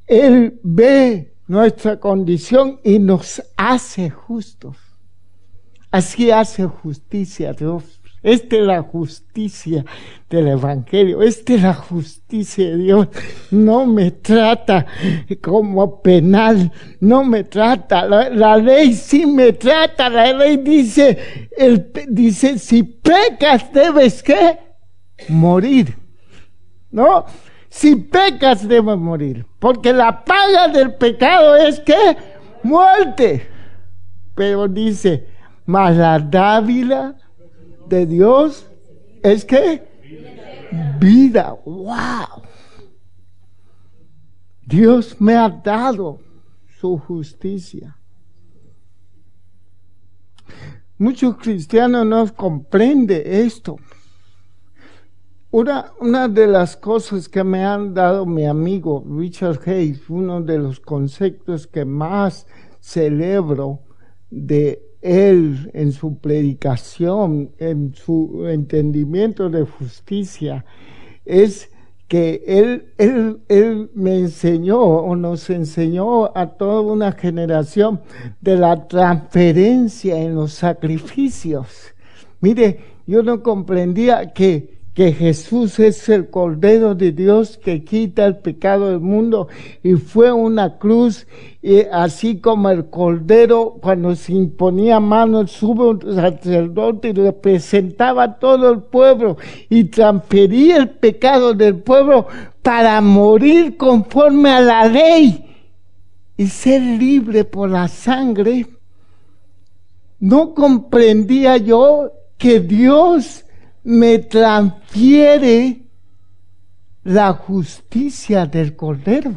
Él 0.07 0.59
ve 0.63 1.35
nuestra 1.47 1.99
condición 1.99 2.81
y 2.85 2.99
nos 2.99 3.43
hace 3.57 4.11
justos. 4.11 4.77
Así 5.91 6.31
hace 6.31 6.65
justicia 6.65 7.53
Dios. 7.53 7.99
Esta 8.23 8.57
es 8.57 8.63
la 8.63 8.83
justicia 8.83 9.85
del 10.29 10.49
Evangelio. 10.49 11.23
Esta 11.23 11.55
es 11.55 11.63
la 11.63 11.75
justicia 11.75 12.69
de 12.71 12.77
Dios. 12.77 13.09
No 13.51 13.87
me 13.87 14.11
trata 14.11 14.87
como 15.41 16.03
penal. 16.03 16.73
No 17.01 17.25
me 17.25 17.45
trata. 17.45 18.07
La, 18.07 18.57
ley 18.57 18.93
sí 18.93 19.25
me 19.25 19.53
trata. 19.53 20.11
La 20.11 20.33
ley 20.33 20.57
dice, 20.59 21.49
el, 21.57 21.93
dice, 22.09 22.59
si 22.59 22.83
pecas 22.83 23.73
debes 23.73 24.23
que 24.23 24.68
morir. 25.29 25.97
¿No? 26.91 27.27
Si 27.69 27.97
pecas 27.97 28.67
debes 28.67 28.97
morir, 28.97 29.45
porque 29.59 29.93
la 29.93 30.25
paga 30.25 30.69
del 30.69 30.95
pecado 30.95 31.57
es 31.57 31.81
que 31.81 32.17
muerte. 32.63 33.47
Pero 34.35 34.69
dice, 34.69 35.27
mas 35.67 35.97
la 35.97 36.19
dávila 36.19 37.17
de 37.87 38.07
Dios 38.07 38.67
es 39.23 39.45
que 39.45 39.83
vida. 40.99 41.55
Wow. 41.65 42.43
Dios 44.65 45.21
me 45.21 45.35
ha 45.35 45.49
dado 45.49 46.21
su 46.81 46.99
justicia. 46.99 47.97
Muchos 50.99 51.37
cristianos 51.37 52.05
no 52.07 52.35
comprenden 52.35 53.23
esto. 53.25 53.77
Una, 55.51 56.29
de 56.29 56.47
las 56.47 56.77
cosas 56.77 57.27
que 57.27 57.43
me 57.43 57.65
han 57.65 57.95
dado 57.95 58.27
mi 58.27 58.45
amigo 58.45 59.03
Richard 59.09 59.59
Hayes, 59.65 60.11
uno 60.11 60.43
de 60.43 60.59
los 60.59 60.79
conceptos 60.79 61.67
que 61.67 61.87
más 61.87 62.47
celebro 62.81 63.81
de 64.29 64.83
él 65.01 65.71
en 65.73 65.93
su 65.93 66.19
predicación, 66.19 67.53
en 67.57 67.95
su 67.95 68.47
entendimiento 68.47 69.49
de 69.49 69.65
justicia, 69.65 70.67
es 71.25 71.71
que 72.09 72.43
él, 72.47 72.93
él, 72.99 73.41
él 73.49 73.91
me 73.95 74.19
enseñó 74.19 74.83
o 74.83 75.17
nos 75.17 75.49
enseñó 75.49 76.31
a 76.37 76.59
toda 76.59 76.83
una 76.83 77.13
generación 77.13 78.03
de 78.43 78.57
la 78.57 78.87
transferencia 78.87 80.21
en 80.21 80.35
los 80.35 80.53
sacrificios. 80.53 81.95
Mire, 82.43 82.81
yo 83.07 83.23
no 83.23 83.43
comprendía 83.43 84.35
que 84.35 84.78
que 84.99 85.13
Jesús 85.13 85.79
es 85.79 86.09
el 86.09 86.29
Cordero 86.29 86.97
de 86.97 87.13
Dios 87.13 87.57
que 87.57 87.85
quita 87.85 88.27
el 88.27 88.39
pecado 88.39 88.89
del 88.89 88.99
mundo 88.99 89.47
y 89.85 89.93
fue 89.93 90.33
una 90.33 90.77
cruz, 90.79 91.29
y 91.63 91.83
así 91.93 92.41
como 92.41 92.69
el 92.69 92.87
Cordero 92.87 93.77
cuando 93.81 94.17
se 94.17 94.33
imponía 94.33 94.99
mano 94.99 95.43
el 95.43 95.47
sumo 95.47 96.01
sacerdote 96.01 97.11
y 97.11 97.13
representaba 97.13 98.25
a 98.25 98.39
todo 98.41 98.73
el 98.73 98.81
pueblo 98.81 99.37
y 99.71 99.85
transfería 99.85 100.79
el 100.79 100.91
pecado 100.91 101.55
del 101.55 101.77
pueblo 101.77 102.27
para 102.61 103.01
morir 103.01 103.77
conforme 103.77 104.51
a 104.51 104.61
la 104.61 104.89
ley 104.89 105.45
y 106.37 106.49
ser 106.49 106.83
libre 106.83 107.45
por 107.45 107.71
la 107.71 107.87
sangre. 107.87 108.67
No 110.19 110.55
comprendía 110.55 111.57
yo 111.57 112.11
que 112.37 112.59
Dios 112.59 113.45
me 113.89 114.19
transfiere 114.19 115.81
la 117.05 117.33
justicia 117.33 118.45
del 118.45 118.77
Cordero. 118.77 119.33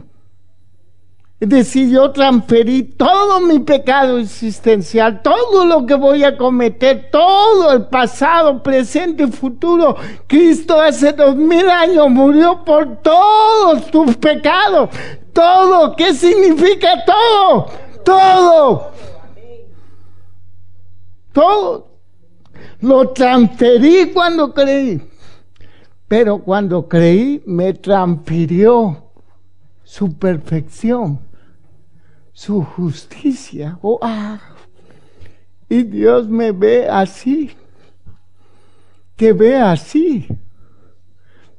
Es 1.39 1.47
decir, 1.47 1.89
yo 1.89 2.11
transferí 2.11 2.83
todo 2.83 3.39
mi 3.39 3.59
pecado 3.59 4.17
existencial, 4.17 5.21
todo 5.21 5.63
lo 5.63 5.85
que 5.85 5.93
voy 5.93 6.25
a 6.25 6.37
cometer, 6.37 7.09
todo 7.09 7.71
el 7.71 7.85
pasado, 7.85 8.61
presente 8.61 9.23
y 9.23 9.31
futuro. 9.31 9.95
Cristo 10.27 10.81
hace 10.81 11.13
dos 11.13 11.37
mil 11.37 11.69
años 11.69 12.09
murió 12.09 12.65
por 12.65 13.01
todos 13.01 13.89
tus 13.89 14.17
pecados. 14.17 14.89
Todo, 15.31 15.95
¿qué 15.95 16.13
significa 16.13 17.05
todo? 17.05 17.67
Todo. 18.03 18.91
Todo. 21.31 21.90
Lo 22.81 23.09
transferí 23.09 24.11
cuando 24.13 24.53
creí. 24.53 25.01
Pero 26.07 26.39
cuando 26.39 26.87
creí, 26.87 27.41
me 27.45 27.73
transfirió 27.73 29.11
su 29.83 30.17
perfección, 30.17 31.19
su 32.33 32.63
justicia. 32.63 33.79
Oh, 33.81 33.99
ah. 34.01 34.39
Y 35.69 35.83
Dios 35.83 36.27
me 36.27 36.51
ve 36.51 36.87
así. 36.89 37.51
Te 39.15 39.31
ve 39.31 39.55
así. 39.55 40.27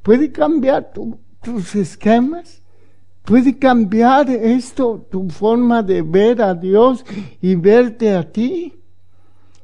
Puede 0.03 0.31
cambiar 0.31 0.93
tus 1.43 1.75
esquemas. 1.75 2.63
Puede 3.25 3.57
cambiar 3.57 4.29
esto, 4.29 5.07
tu 5.11 5.31
forma 5.31 5.83
de 5.83 6.03
ver 6.03 6.43
a 6.43 6.55
Dios 6.55 7.05
y 7.41 7.55
verte 7.55 8.15
a 8.15 8.31
ti. 8.31 8.82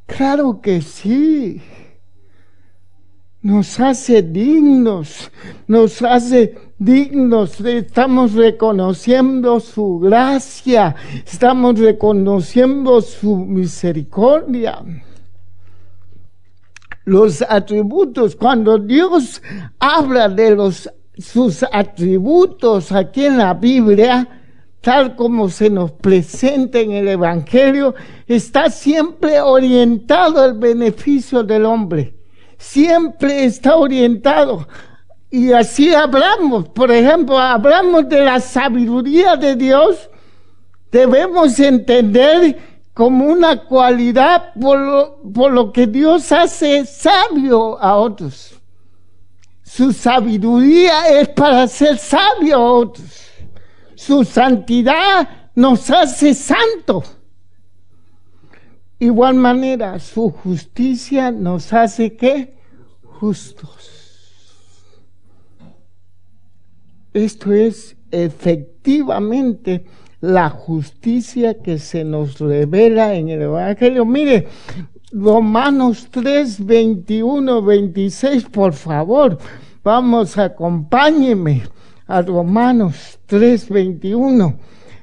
Claro 0.08 0.60
que 0.60 0.80
sí. 0.80 1.60
Nos 3.42 3.78
hace 3.78 4.22
dignos, 4.22 5.30
nos 5.68 6.02
hace 6.02 6.56
dignos, 6.76 7.60
estamos 7.60 8.32
reconociendo 8.32 9.60
su 9.60 10.00
gracia, 10.00 10.96
estamos 11.24 11.78
reconociendo 11.78 13.00
su 13.00 13.36
misericordia. 13.36 14.82
Los 17.04 17.42
atributos, 17.42 18.34
cuando 18.34 18.78
Dios 18.78 19.40
habla 19.78 20.28
de 20.28 20.56
los, 20.56 20.90
sus 21.16 21.64
atributos 21.70 22.90
aquí 22.90 23.26
en 23.26 23.38
la 23.38 23.54
Biblia, 23.54 24.37
tal 24.80 25.16
como 25.16 25.48
se 25.48 25.70
nos 25.70 25.92
presenta 25.92 26.78
en 26.78 26.92
el 26.92 27.08
Evangelio, 27.08 27.94
está 28.26 28.70
siempre 28.70 29.40
orientado 29.40 30.42
al 30.42 30.54
beneficio 30.54 31.42
del 31.42 31.64
hombre. 31.64 32.14
Siempre 32.58 33.44
está 33.44 33.76
orientado. 33.76 34.66
Y 35.30 35.52
así 35.52 35.94
hablamos. 35.94 36.68
Por 36.70 36.90
ejemplo, 36.90 37.38
hablamos 37.38 38.08
de 38.08 38.24
la 38.24 38.40
sabiduría 38.40 39.36
de 39.36 39.56
Dios. 39.56 40.08
Debemos 40.90 41.58
entender 41.60 42.56
como 42.94 43.26
una 43.26 43.64
cualidad 43.64 44.54
por 44.60 44.78
lo, 44.78 45.22
por 45.32 45.52
lo 45.52 45.72
que 45.72 45.86
Dios 45.86 46.32
hace 46.32 46.84
sabio 46.84 47.78
a 47.78 47.96
otros. 47.96 48.54
Su 49.62 49.92
sabiduría 49.92 51.08
es 51.20 51.28
para 51.28 51.68
ser 51.68 51.98
sabio 51.98 52.56
a 52.56 52.72
otros. 52.72 53.27
Su 53.98 54.24
santidad 54.24 55.28
nos 55.56 55.90
hace 55.90 56.32
santo. 56.32 57.02
Igual 59.00 59.34
manera, 59.34 59.98
su 59.98 60.30
justicia 60.30 61.32
nos 61.32 61.72
hace 61.72 62.16
justos. 63.02 63.90
Esto 67.12 67.52
es 67.52 67.96
efectivamente 68.12 69.84
la 70.20 70.48
justicia 70.48 71.60
que 71.60 71.80
se 71.80 72.04
nos 72.04 72.38
revela 72.38 73.14
en 73.14 73.30
el 73.30 73.42
Evangelio. 73.42 74.04
Mire, 74.04 74.46
Romanos 75.10 76.06
3, 76.12 76.64
21, 76.64 77.62
26, 77.62 78.44
por 78.44 78.74
favor, 78.74 79.36
vamos, 79.82 80.38
acompáñeme 80.38 81.64
a 82.08 82.22
Romanos 82.22 83.20
3:21. 83.26 84.58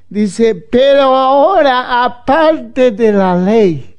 Dice, 0.09 0.55
pero 0.55 1.15
ahora 1.15 2.03
aparte 2.03 2.91
de 2.91 3.11
la 3.11 3.35
ley, 3.35 3.97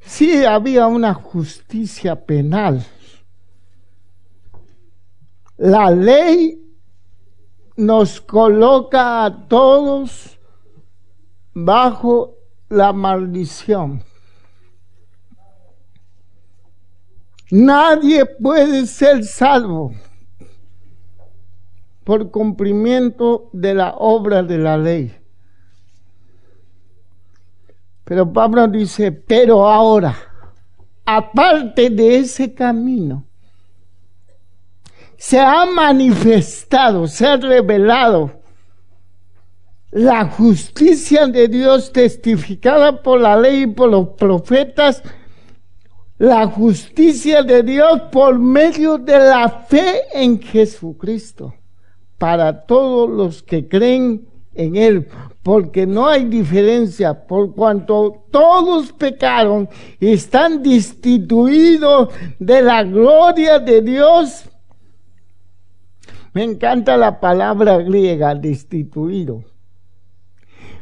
sí 0.00 0.44
había 0.44 0.86
una 0.86 1.14
justicia 1.14 2.14
penal. 2.24 2.84
La 5.56 5.90
ley 5.90 6.60
nos 7.76 8.20
coloca 8.20 9.24
a 9.24 9.48
todos 9.48 10.38
bajo 11.52 12.34
la 12.68 12.92
maldición. 12.92 14.02
Nadie 17.50 18.26
puede 18.26 18.86
ser 18.86 19.22
salvo 19.24 19.94
por 22.04 22.30
cumplimiento 22.30 23.48
de 23.52 23.74
la 23.74 23.94
obra 23.96 24.42
de 24.42 24.58
la 24.58 24.76
ley. 24.76 25.12
Pero 28.04 28.30
Pablo 28.30 28.68
dice, 28.68 29.10
pero 29.10 29.66
ahora, 29.66 30.14
aparte 31.06 31.88
de 31.88 32.18
ese 32.18 32.54
camino, 32.54 33.24
se 35.16 35.40
ha 35.40 35.64
manifestado, 35.64 37.06
se 37.06 37.26
ha 37.26 37.38
revelado 37.38 38.42
la 39.90 40.26
justicia 40.26 41.26
de 41.26 41.48
Dios 41.48 41.92
testificada 41.92 43.02
por 43.02 43.20
la 43.20 43.38
ley 43.38 43.62
y 43.62 43.66
por 43.68 43.88
los 43.88 44.08
profetas, 44.10 45.02
la 46.18 46.46
justicia 46.46 47.42
de 47.42 47.62
Dios 47.62 48.02
por 48.12 48.38
medio 48.38 48.98
de 48.98 49.18
la 49.18 49.48
fe 49.48 50.02
en 50.12 50.42
Jesucristo 50.42 51.54
para 52.18 52.66
todos 52.66 53.10
los 53.10 53.42
que 53.42 53.68
creen 53.68 54.26
en 54.54 54.76
Él, 54.76 55.08
porque 55.42 55.86
no 55.86 56.06
hay 56.06 56.24
diferencia, 56.24 57.26
por 57.26 57.54
cuanto 57.54 58.24
todos 58.30 58.92
pecaron 58.92 59.68
y 60.00 60.12
están 60.12 60.62
destituidos 60.62 62.08
de 62.38 62.62
la 62.62 62.82
gloria 62.84 63.58
de 63.58 63.82
Dios. 63.82 64.48
Me 66.32 66.44
encanta 66.44 66.96
la 66.96 67.20
palabra 67.20 67.78
griega, 67.78 68.34
destituido. 68.34 69.44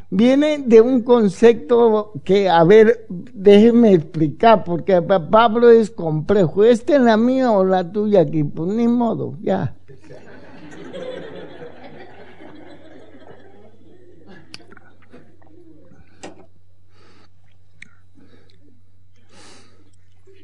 Viene 0.09 0.59
de 0.59 0.79
un 0.79 1.01
concepto 1.01 2.11
que, 2.23 2.47
a 2.47 2.63
ver, 2.63 3.07
déjeme 3.09 3.93
explicar, 3.93 4.63
porque 4.63 5.01
Pablo 5.01 5.71
es 5.71 5.89
complejo. 5.89 6.63
¿Esta 6.63 6.95
es 6.95 7.01
la 7.01 7.17
mía 7.17 7.51
o 7.51 7.65
la 7.65 7.91
tuya 7.91 8.21
aquí? 8.21 8.43
Pues 8.43 8.69
ni 8.73 8.87
modo, 8.87 9.37
ya. 9.41 9.75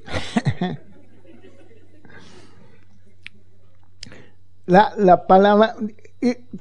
la, 4.66 4.94
la 4.98 5.28
palabra, 5.28 5.76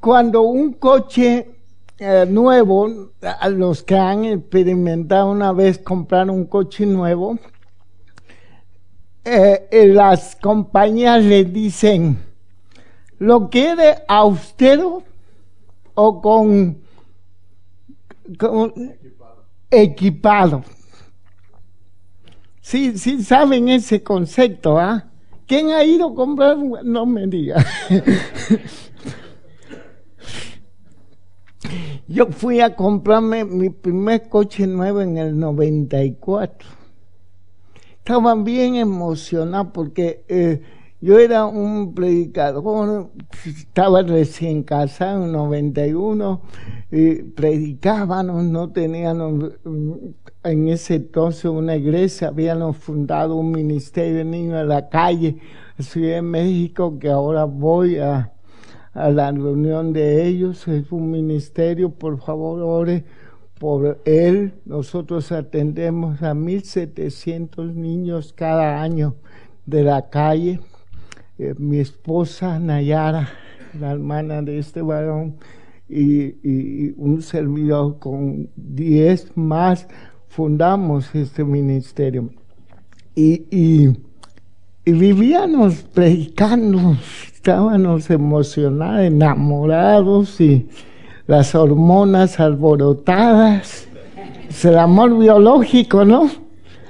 cuando 0.01 0.43
un 0.43 0.75
coche 0.75 1.59
eh, 2.01 2.27
nuevo, 2.29 3.11
a 3.23 3.49
los 3.49 3.83
que 3.83 3.97
han 3.97 4.25
experimentado 4.25 5.33
una 5.33 5.53
vez 5.53 5.79
comprar 5.79 6.31
un 6.31 6.45
coche 6.45 6.87
nuevo, 6.87 7.39
eh, 9.25 9.69
eh, 9.73 9.89
las 9.89 10.37
compañías 10.37 11.25
le 11.25 11.45
dicen, 11.45 12.19
¿lo 13.19 13.51
quiere 13.51 13.97
austero 14.07 15.03
o 15.95 16.23
con, 16.23 16.79
equipado. 18.29 19.45
equipado? 19.69 20.65
Sí, 22.69 22.99
sí 22.99 23.23
saben 23.23 23.71
ese 23.71 24.03
concepto, 24.03 24.79
¿ah? 24.79 25.07
¿Quién 25.47 25.71
ha 25.71 25.83
ido 25.85 26.09
a 26.09 26.15
comprar? 26.15 26.59
No 26.85 27.07
me 27.07 27.27
diga. 27.27 27.65
Yo 32.09 32.27
fui 32.27 32.61
a 32.61 32.77
comprarme 32.77 33.47
mi 33.47 33.71
primer 33.71 34.29
coche 34.29 34.67
nuevo 34.67 35.01
en 35.01 35.17
el 35.17 35.39
94. 35.39 36.69
Estaba 38.01 38.35
bien 38.35 38.75
emocionado 38.75 39.73
porque 39.73 40.27
eh, 40.29 40.61
yo 41.01 41.19
era 41.19 41.47
un 41.47 41.95
predicador, 41.95 43.13
estaba 43.47 44.03
recién 44.03 44.65
casado 44.65 45.25
en 45.25 45.33
91, 45.33 46.43
y 46.91 47.23
predicábamos, 47.23 48.45
no 48.45 48.73
teníamos 48.73 49.53
en 50.45 50.69
ese 50.69 50.97
entonces 50.97 51.45
una 51.47 51.77
iglesia, 51.77 52.29
habíamos 52.29 52.77
fundado 52.77 53.37
un 53.37 53.51
ministerio 53.51 54.19
de 54.19 54.25
niños 54.25 54.61
en 54.61 54.69
la 54.69 54.89
calle, 54.89 55.39
Ciudad 55.79 56.17
de 56.17 56.23
México, 56.23 56.99
que 56.99 57.09
ahora 57.09 57.45
voy 57.45 57.99
a, 57.99 58.33
la 58.95 59.31
reunión 59.31 59.93
de 59.93 60.27
ellos, 60.27 60.67
es 60.67 60.91
un 60.91 61.11
ministerio, 61.13 61.91
por 61.91 62.21
favor 62.21 62.61
ore 62.63 63.05
por 63.61 64.01
él. 64.05 64.55
Nosotros 64.65 65.31
atendemos 65.31 66.21
a 66.21 66.35
1.700 66.35 67.75
niños 67.75 68.33
cada 68.33 68.83
año 68.83 69.15
de 69.67 69.85
la 69.85 70.11
calle. 70.11 70.59
Eh, 71.39 71.55
mi 71.59 71.79
esposa 71.79 72.59
Nayara, 72.59 73.29
la 73.79 73.93
hermana 73.93 74.43
de 74.43 74.59
este 74.59 74.83
varón, 74.83 75.37
y, 75.89 76.35
y 76.43 76.95
un 76.97 77.23
servidor 77.23 78.01
con 78.01 78.51
10 78.57 79.37
más 79.37 79.87
fundamos 80.29 81.15
este 81.15 81.45
ministerio. 81.45 82.31
Y, 83.15 83.45
y, 83.51 83.97
vivíamos 84.85 85.83
predicando, 85.93 86.97
estábamos 87.33 88.09
emocionados, 88.11 89.01
enamorados 89.03 90.41
y 90.41 90.69
las 91.27 91.55
hormonas 91.55 92.41
alborotadas. 92.41 93.89
Es 94.49 94.65
el 94.65 94.79
amor 94.79 95.19
biológico, 95.19 96.05
¿no? 96.05 96.31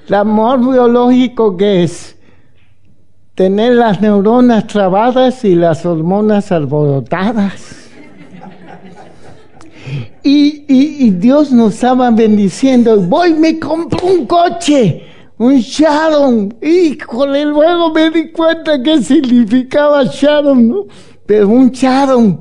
El 0.07 0.15
amor 0.15 0.61
biológico 0.61 1.57
que 1.57 1.83
es 1.85 2.17
tener 3.35 3.75
las 3.75 4.01
neuronas 4.01 4.67
trabadas 4.67 5.45
y 5.45 5.55
las 5.55 5.87
hormonas 5.87 6.53
alborotadas. 6.53 7.78
Y, 10.23 11.11
Dios 11.11 11.53
nos 11.53 11.75
estaba 11.75 12.11
bendiciendo. 12.11 13.01
Voy, 13.01 13.35
me 13.35 13.59
compro 13.59 14.07
un 14.07 14.27
coche, 14.27 15.03
un 15.39 15.57
Sharon. 15.57 16.55
Híjole, 16.61 17.45
luego 17.45 17.93
me 17.93 18.11
di 18.11 18.31
cuenta 18.31 18.83
que 18.83 19.03
significaba 19.03 20.05
Sharon, 20.05 20.69
¿no? 20.69 20.87
Pero 21.27 21.49
un 21.49 21.71
Sharon. 21.71 22.41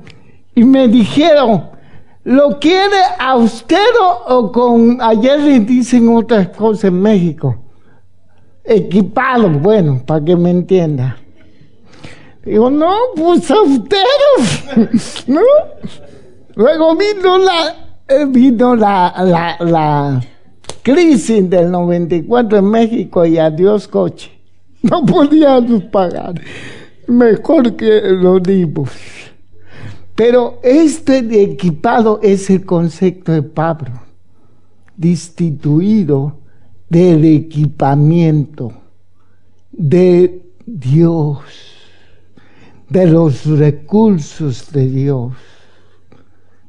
Y 0.56 0.64
me 0.64 0.88
dijeron, 0.88 1.70
¿lo 2.24 2.60
quiere 2.60 2.98
austero 3.20 4.26
o 4.28 4.52
con, 4.52 5.00
ayer 5.02 5.40
le 5.40 5.60
dicen 5.60 6.10
otras 6.16 6.50
cosas 6.50 6.86
en 6.86 7.02
México? 7.02 7.56
Equipado, 8.64 9.50
bueno, 9.50 10.02
para 10.06 10.26
que 10.26 10.36
me 10.36 10.50
entienda. 10.50 11.18
Digo, 12.44 12.70
no, 12.70 12.96
pues 13.16 13.52
austero, 13.52 14.02
¿no? 15.28 15.42
Luego 16.58 16.96
vino 16.96 17.38
la, 17.38 18.02
eh, 18.08 18.26
vino 18.26 18.76
la, 18.76 19.14
la, 19.24 19.58
la 19.60 20.20
crisis 20.82 21.48
del 21.48 21.70
94 21.70 22.58
en 22.58 22.66
México 22.66 23.24
y 23.28 23.38
adiós 23.38 23.88
coche. 23.88 24.32
No 24.82 25.06
podíamos 25.06 25.84
pagar. 25.84 26.34
Mejor 27.06 27.76
que 27.76 28.02
lo 28.02 28.40
dimos. 28.40 28.90
Pero 30.16 30.60
este 30.64 31.20
equipado 31.44 32.20
es 32.24 32.50
el 32.50 32.66
concepto 32.66 33.34
de 33.34 33.44
Pablo, 33.44 33.92
destituido 34.96 36.40
del 36.90 37.24
equipamiento 37.24 38.72
de 39.72 40.42
Dios, 40.66 41.38
de 42.90 43.06
los 43.06 43.46
recursos 43.46 44.72
de 44.72 44.88
Dios 44.88 45.34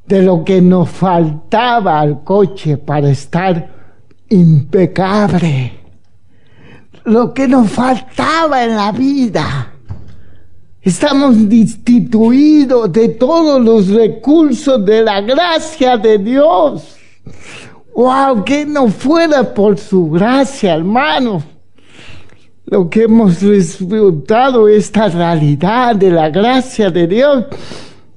de 0.09 0.23
lo 0.23 0.43
que 0.43 0.59
nos 0.59 0.89
faltaba 0.89 1.99
al 1.99 2.23
coche 2.23 2.77
para 2.77 3.11
estar 3.11 3.69
impecable, 4.27 5.71
lo 7.05 7.31
que 7.31 7.47
nos 7.47 7.69
faltaba 7.69 8.63
en 8.63 8.75
la 8.75 8.91
vida. 8.91 9.71
Estamos 10.81 11.47
destituidos 11.47 12.91
de 12.91 13.09
todos 13.09 13.63
los 13.63 13.89
recursos 13.89 14.83
de 14.83 15.03
la 15.03 15.21
gracia 15.21 15.95
de 15.97 16.17
Dios. 16.17 16.97
¡Wow! 17.95 18.43
Que 18.43 18.65
no 18.65 18.87
fuera 18.87 19.53
por 19.53 19.77
su 19.77 20.09
gracia, 20.09 20.73
hermano. 20.73 21.43
Lo 22.65 22.89
que 22.89 23.03
hemos 23.03 23.41
disfrutado, 23.41 24.67
esta 24.67 25.07
realidad 25.07 25.95
de 25.95 26.09
la 26.09 26.29
gracia 26.29 26.89
de 26.89 27.05
Dios 27.05 27.45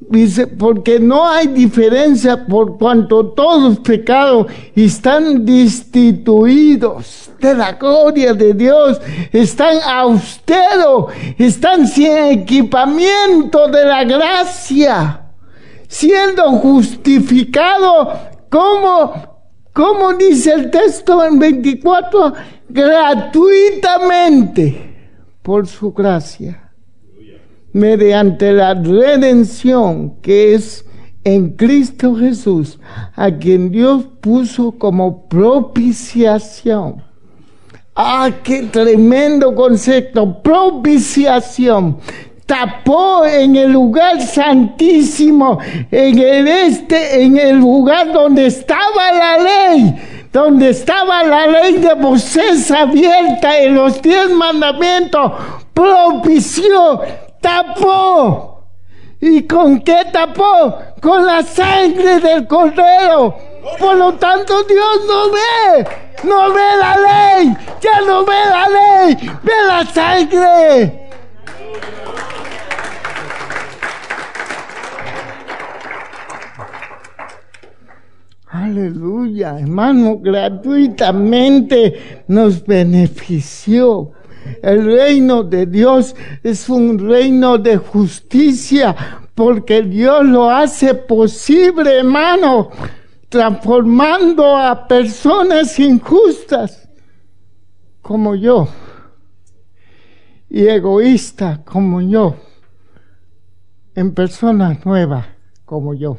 Dice, 0.08 0.46
porque 0.46 0.98
no 0.98 1.28
hay 1.28 1.48
diferencia 1.48 2.46
por 2.46 2.78
cuanto 2.78 3.26
todos 3.26 3.78
pecados 3.80 4.46
están 4.74 5.44
destituidos 5.44 7.30
de 7.38 7.54
la 7.54 7.72
gloria 7.72 8.32
de 8.32 8.54
Dios, 8.54 8.98
están 9.32 9.76
austeros, 9.84 11.12
están 11.38 11.86
sin 11.86 12.16
equipamiento 12.16 13.68
de 13.68 13.84
la 13.84 14.04
gracia, 14.04 15.26
siendo 15.88 16.44
justificados 16.52 18.08
como, 18.48 19.12
como 19.72 20.14
dice 20.14 20.52
el 20.52 20.70
texto 20.70 21.22
en 21.24 21.38
24, 21.38 22.32
gratuitamente 22.68 24.94
por 25.42 25.66
su 25.66 25.92
gracia 25.92 26.61
mediante 27.72 28.52
la 28.52 28.74
redención 28.74 30.14
que 30.20 30.54
es 30.54 30.84
en 31.24 31.50
Cristo 31.50 32.16
Jesús, 32.16 32.78
a 33.14 33.30
quien 33.30 33.70
Dios 33.70 34.04
puso 34.20 34.72
como 34.72 35.28
propiciación. 35.28 37.02
Ah, 37.94 38.30
qué 38.42 38.64
tremendo 38.64 39.54
concepto, 39.54 40.42
propiciación. 40.42 41.98
Tapó 42.46 43.24
en 43.24 43.54
el 43.56 43.72
lugar 43.72 44.20
santísimo, 44.20 45.58
en 45.90 46.18
el 46.18 46.48
este, 46.48 47.22
en 47.22 47.38
el 47.38 47.58
lugar 47.58 48.12
donde 48.12 48.46
estaba 48.46 49.12
la 49.12 49.38
ley, 49.38 49.94
donde 50.32 50.70
estaba 50.70 51.22
la 51.22 51.46
ley 51.46 51.74
de 51.78 51.94
Moisés 51.94 52.70
abierta 52.70 53.58
en 53.58 53.74
los 53.74 54.02
diez 54.02 54.30
mandamientos, 54.30 55.32
propició 55.72 57.00
tapó. 57.42 58.64
¿Y 59.20 59.46
con 59.46 59.80
qué 59.80 60.06
tapó? 60.10 60.78
Con 61.02 61.26
la 61.26 61.42
sangre 61.42 62.20
del 62.20 62.46
cordero. 62.46 63.36
Por 63.78 63.96
lo 63.96 64.14
tanto, 64.14 64.64
Dios 64.64 65.02
no 65.06 65.30
ve, 65.30 65.86
no 66.24 66.52
ve 66.52 66.76
la 66.80 66.96
ley, 66.96 67.56
ya 67.80 68.00
no 68.00 68.24
ve 68.24 68.34
la 68.50 68.68
ley, 68.68 69.14
ve 69.42 69.52
la 69.68 69.84
sangre. 69.84 71.10
Aleluya, 78.48 79.60
hermano, 79.60 80.18
gratuitamente 80.18 82.24
nos 82.28 82.64
benefició. 82.66 84.12
El 84.62 84.84
reino 84.84 85.42
de 85.42 85.66
Dios 85.66 86.14
es 86.42 86.68
un 86.68 86.98
reino 86.98 87.58
de 87.58 87.76
justicia 87.76 88.94
porque 89.34 89.82
Dios 89.82 90.24
lo 90.24 90.50
hace 90.50 90.94
posible, 90.94 91.98
hermano, 91.98 92.70
transformando 93.28 94.56
a 94.56 94.86
personas 94.86 95.78
injustas 95.78 96.88
como 98.00 98.34
yo 98.34 98.68
y 100.50 100.66
egoístas 100.66 101.60
como 101.60 102.02
yo 102.02 102.36
en 103.94 104.12
personas 104.12 104.84
nuevas 104.84 105.26
como 105.64 105.94
yo 105.94 106.18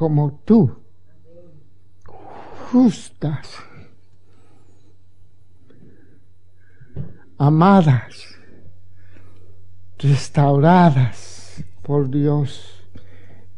como 0.00 0.40
tú, 0.46 0.78
justas, 2.72 3.46
amadas, 7.40 8.36
restauradas 9.98 11.64
por 11.82 12.10
Dios. 12.10 12.84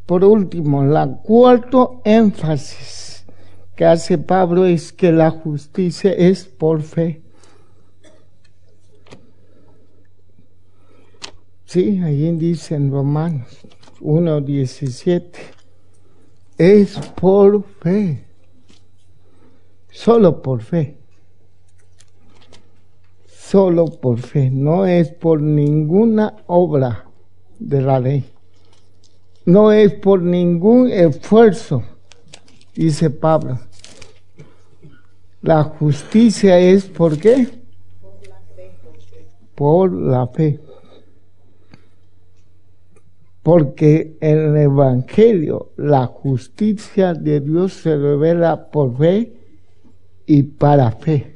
Por 0.06 0.24
último, 0.24 0.84
la 0.84 1.08
cuarto 1.08 2.00
énfasis 2.04 3.26
que 3.74 3.84
hace 3.84 4.18
Pablo 4.18 4.66
es 4.66 4.92
que 4.92 5.10
la 5.10 5.30
justicia 5.30 6.12
es 6.12 6.44
por 6.44 6.82
fe. 6.82 7.22
Sí, 11.64 12.00
ahí 12.04 12.30
dice 12.36 12.76
en 12.76 12.92
Romanos 12.92 13.48
1.17 14.00 15.32
es 16.56 16.98
por 17.20 17.64
fe, 17.80 18.22
solo 19.90 20.40
por 20.40 20.62
fe, 20.62 21.01
solo 23.52 23.84
por 23.84 24.18
fe, 24.18 24.50
no 24.50 24.86
es 24.86 25.10
por 25.10 25.42
ninguna 25.42 26.34
obra 26.46 27.04
de 27.58 27.82
la 27.82 28.00
ley, 28.00 28.24
no 29.44 29.70
es 29.70 29.92
por 29.92 30.22
ningún 30.22 30.90
esfuerzo, 30.90 31.82
dice 32.74 33.10
Pablo. 33.10 33.60
La 35.42 35.64
justicia 35.64 36.58
es 36.58 36.86
por 36.86 37.18
qué? 37.18 37.46
Por 39.54 39.92
la 39.92 40.26
fe 40.28 40.58
porque 43.42 44.16
en 44.20 44.38
el 44.38 44.56
Evangelio 44.56 45.72
la 45.76 46.06
justicia 46.06 47.12
de 47.12 47.40
Dios 47.40 47.72
se 47.72 47.96
revela 47.96 48.70
por 48.70 48.96
fe 48.96 49.32
y 50.26 50.44
para 50.44 50.92
fe. 50.92 51.34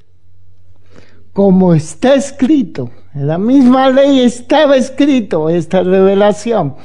Como 1.36 1.74
está 1.74 2.14
escrito, 2.14 2.88
en 3.14 3.26
la 3.26 3.36
misma 3.36 3.90
ley 3.90 4.20
estaba 4.20 4.74
escrito 4.74 5.50
esta 5.50 5.82
revelación. 5.82 6.76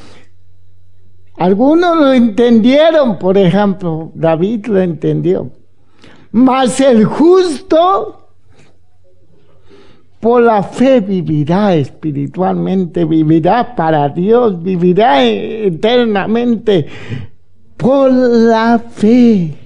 Algunos 1.38 1.96
lo 1.96 2.12
entendieron, 2.12 3.18
por 3.18 3.38
ejemplo, 3.38 4.12
David 4.14 4.66
lo 4.66 4.82
entendió. 4.82 5.50
Mas 6.34 6.82
el 6.82 7.06
justo 7.06 8.28
por 10.20 10.42
la 10.42 10.64
fe 10.64 11.00
vivirá 11.00 11.74
espiritualmente, 11.74 13.06
vivirá 13.06 13.74
para 13.74 14.10
Dios, 14.10 14.62
vivirá 14.62 15.24
eternamente 15.24 16.88
por 17.78 18.12
la 18.12 18.80
fe. 18.80 19.61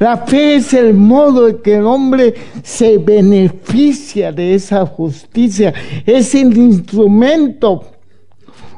La 0.00 0.16
fe 0.16 0.56
es 0.56 0.74
el 0.74 0.94
modo 0.94 1.46
en 1.48 1.58
que 1.62 1.76
el 1.76 1.86
hombre 1.86 2.34
se 2.64 2.98
beneficia 2.98 4.32
de 4.32 4.54
esa 4.54 4.84
justicia, 4.84 5.72
es 6.04 6.34
el 6.34 6.56
instrumento 6.56 7.84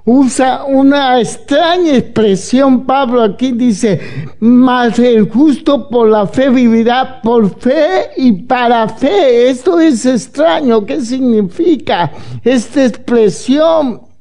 usa 0.04 0.64
una 0.64 1.20
extraña 1.20 1.96
expresión. 1.96 2.84
Pablo 2.84 3.22
aquí 3.22 3.52
dice, 3.52 4.00
mas 4.40 4.98
el 4.98 5.28
justo 5.28 5.88
por 5.88 6.08
la 6.08 6.26
fe 6.26 6.50
vivirá 6.50 7.20
por 7.22 7.58
fe 7.58 8.10
y 8.16 8.32
para 8.32 8.88
fe. 8.88 9.48
Esto 9.48 9.78
es 9.78 10.04
extraño. 10.06 10.84
¿Qué 10.84 11.00
significa 11.00 12.12
esta 12.42 12.84
expresión? 12.84 14.11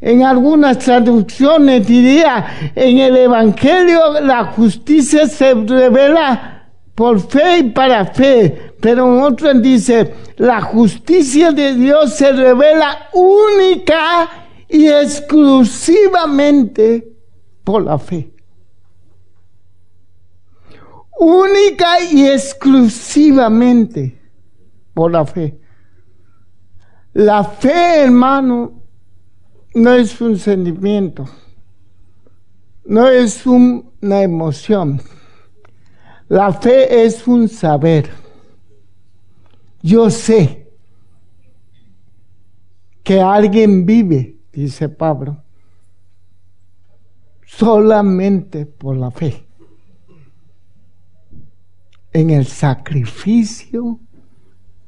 En 0.00 0.22
algunas 0.22 0.78
traducciones 0.78 1.84
diría, 1.86 2.72
en 2.74 2.98
el 2.98 3.16
Evangelio 3.16 4.20
la 4.20 4.44
justicia 4.52 5.26
se 5.26 5.54
revela 5.54 6.68
por 6.94 7.20
fe 7.20 7.58
y 7.58 7.70
para 7.70 8.04
fe, 8.06 8.74
pero 8.80 9.06
en 9.06 9.20
otras 9.22 9.60
dice, 9.60 10.14
la 10.36 10.60
justicia 10.60 11.50
de 11.52 11.74
Dios 11.74 12.14
se 12.14 12.32
revela 12.32 13.08
única 13.12 14.28
y 14.68 14.86
exclusivamente 14.88 17.12
por 17.64 17.84
la 17.84 17.98
fe. 17.98 18.32
Única 21.18 22.00
y 22.12 22.28
exclusivamente 22.28 24.16
por 24.94 25.10
la 25.10 25.26
fe. 25.26 25.58
La 27.14 27.42
fe, 27.42 28.02
hermano, 28.02 28.77
no 29.74 29.92
es 29.92 30.20
un 30.20 30.38
sentimiento, 30.38 31.26
no 32.84 33.08
es 33.08 33.46
una 33.46 34.22
emoción. 34.22 35.00
La 36.28 36.52
fe 36.52 37.04
es 37.04 37.26
un 37.26 37.48
saber. 37.48 38.10
Yo 39.82 40.10
sé 40.10 40.70
que 43.02 43.20
alguien 43.20 43.86
vive 43.86 44.38
dice 44.58 44.88
Pablo, 44.88 45.40
solamente 47.46 48.66
por 48.66 48.96
la 48.96 49.10
fe, 49.12 49.44
en 52.12 52.30
el 52.30 52.44
sacrificio 52.44 54.00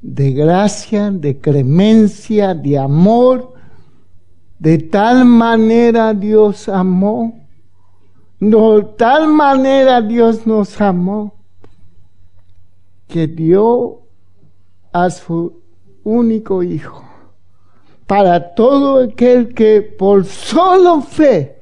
de 0.01 0.33
gracia, 0.33 1.13
de 1.13 1.39
clemencia, 1.39 2.55
de 2.55 2.79
amor, 2.79 3.55
de 4.61 4.77
tal 4.77 5.25
manera 5.25 6.13
Dios 6.13 6.69
amó, 6.69 7.35
de 8.39 8.87
tal 8.99 9.27
manera 9.27 10.03
Dios 10.03 10.47
nos 10.47 10.79
amó, 10.81 11.35
que 13.09 13.27
dio 13.27 14.03
a 14.93 15.09
su 15.09 15.63
único 16.05 16.63
Hijo 16.63 17.05
para 18.07 18.55
todo 18.55 19.05
aquel 19.05 19.55
que 19.55 19.81
por 19.81 20.27
solo 20.27 21.01
fe 21.01 21.59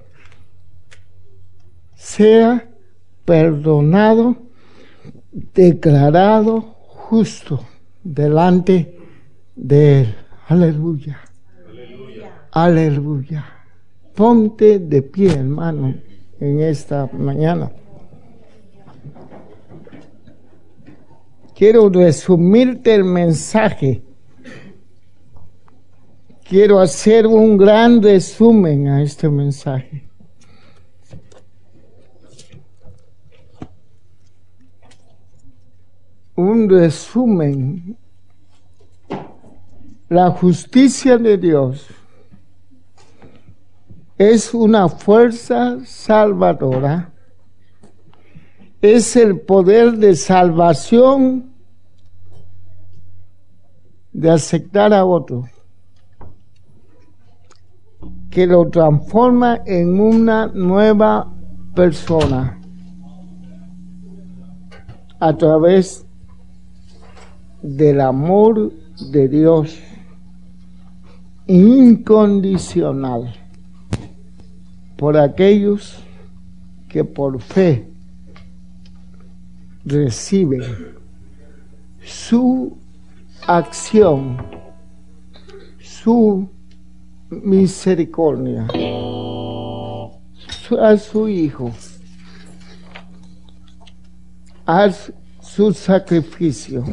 sea 1.94 2.68
perdonado, 3.24 4.36
declarado 5.30 6.62
justo 6.88 7.60
delante 8.02 8.98
de 9.54 10.00
Él. 10.00 10.14
Aleluya. 10.48 11.27
Aleluya. 12.52 13.44
Ponte 14.14 14.78
de 14.78 15.02
pie, 15.02 15.32
hermano, 15.32 15.94
en 16.40 16.60
esta 16.60 17.08
mañana. 17.12 17.70
Quiero 21.54 21.88
resumirte 21.88 22.94
el 22.94 23.04
mensaje 23.04 24.02
quiero 26.48 26.80
hacer 26.80 27.26
un 27.26 27.58
gran 27.58 28.02
resumen 28.02 28.88
a 28.88 29.02
este 29.02 29.28
mensaje. 29.28 30.04
Un 36.34 36.68
resumen. 36.70 37.96
La 40.08 40.30
justicia 40.30 41.18
de 41.18 41.36
Dios 41.36 41.86
es 44.18 44.52
una 44.52 44.88
fuerza 44.88 45.78
salvadora, 45.84 47.12
es 48.82 49.14
el 49.14 49.40
poder 49.40 49.92
de 49.92 50.16
salvación 50.16 51.52
de 54.12 54.30
aceptar 54.30 54.92
a 54.92 55.04
otro 55.04 55.48
que 58.30 58.46
lo 58.46 58.68
transforma 58.68 59.60
en 59.64 60.00
una 60.00 60.48
nueva 60.48 61.32
persona 61.74 62.60
a 65.20 65.36
través 65.36 66.04
del 67.62 68.00
amor 68.00 68.72
de 69.12 69.28
Dios 69.28 69.78
incondicional 71.46 73.37
por 74.98 75.16
aquellos 75.16 75.96
que 76.88 77.04
por 77.04 77.40
fe 77.40 77.88
reciben 79.84 80.62
su 82.02 82.76
acción, 83.46 84.36
su 85.78 86.50
misericordia 87.30 88.66
a 90.76 90.96
su 90.96 91.28
Hijo, 91.28 91.70
a 94.66 94.90
su 95.40 95.72
sacrificio 95.72 96.84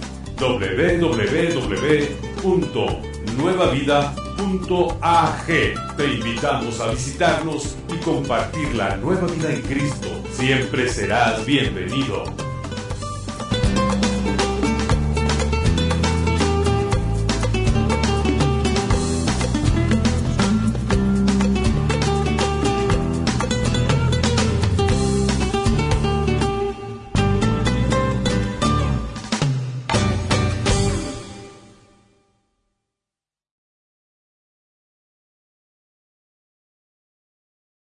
Te 5.97 6.13
invitamos 6.13 6.79
a 6.79 6.91
visitarnos 6.91 7.75
y 7.93 7.97
compartir 7.97 8.73
la 8.75 8.95
nueva 8.97 9.27
vida 9.27 9.51
en 9.51 9.61
Cristo. 9.61 10.07
Siempre 10.31 10.89
serás 10.89 11.45
bienvenido. 11.45 12.50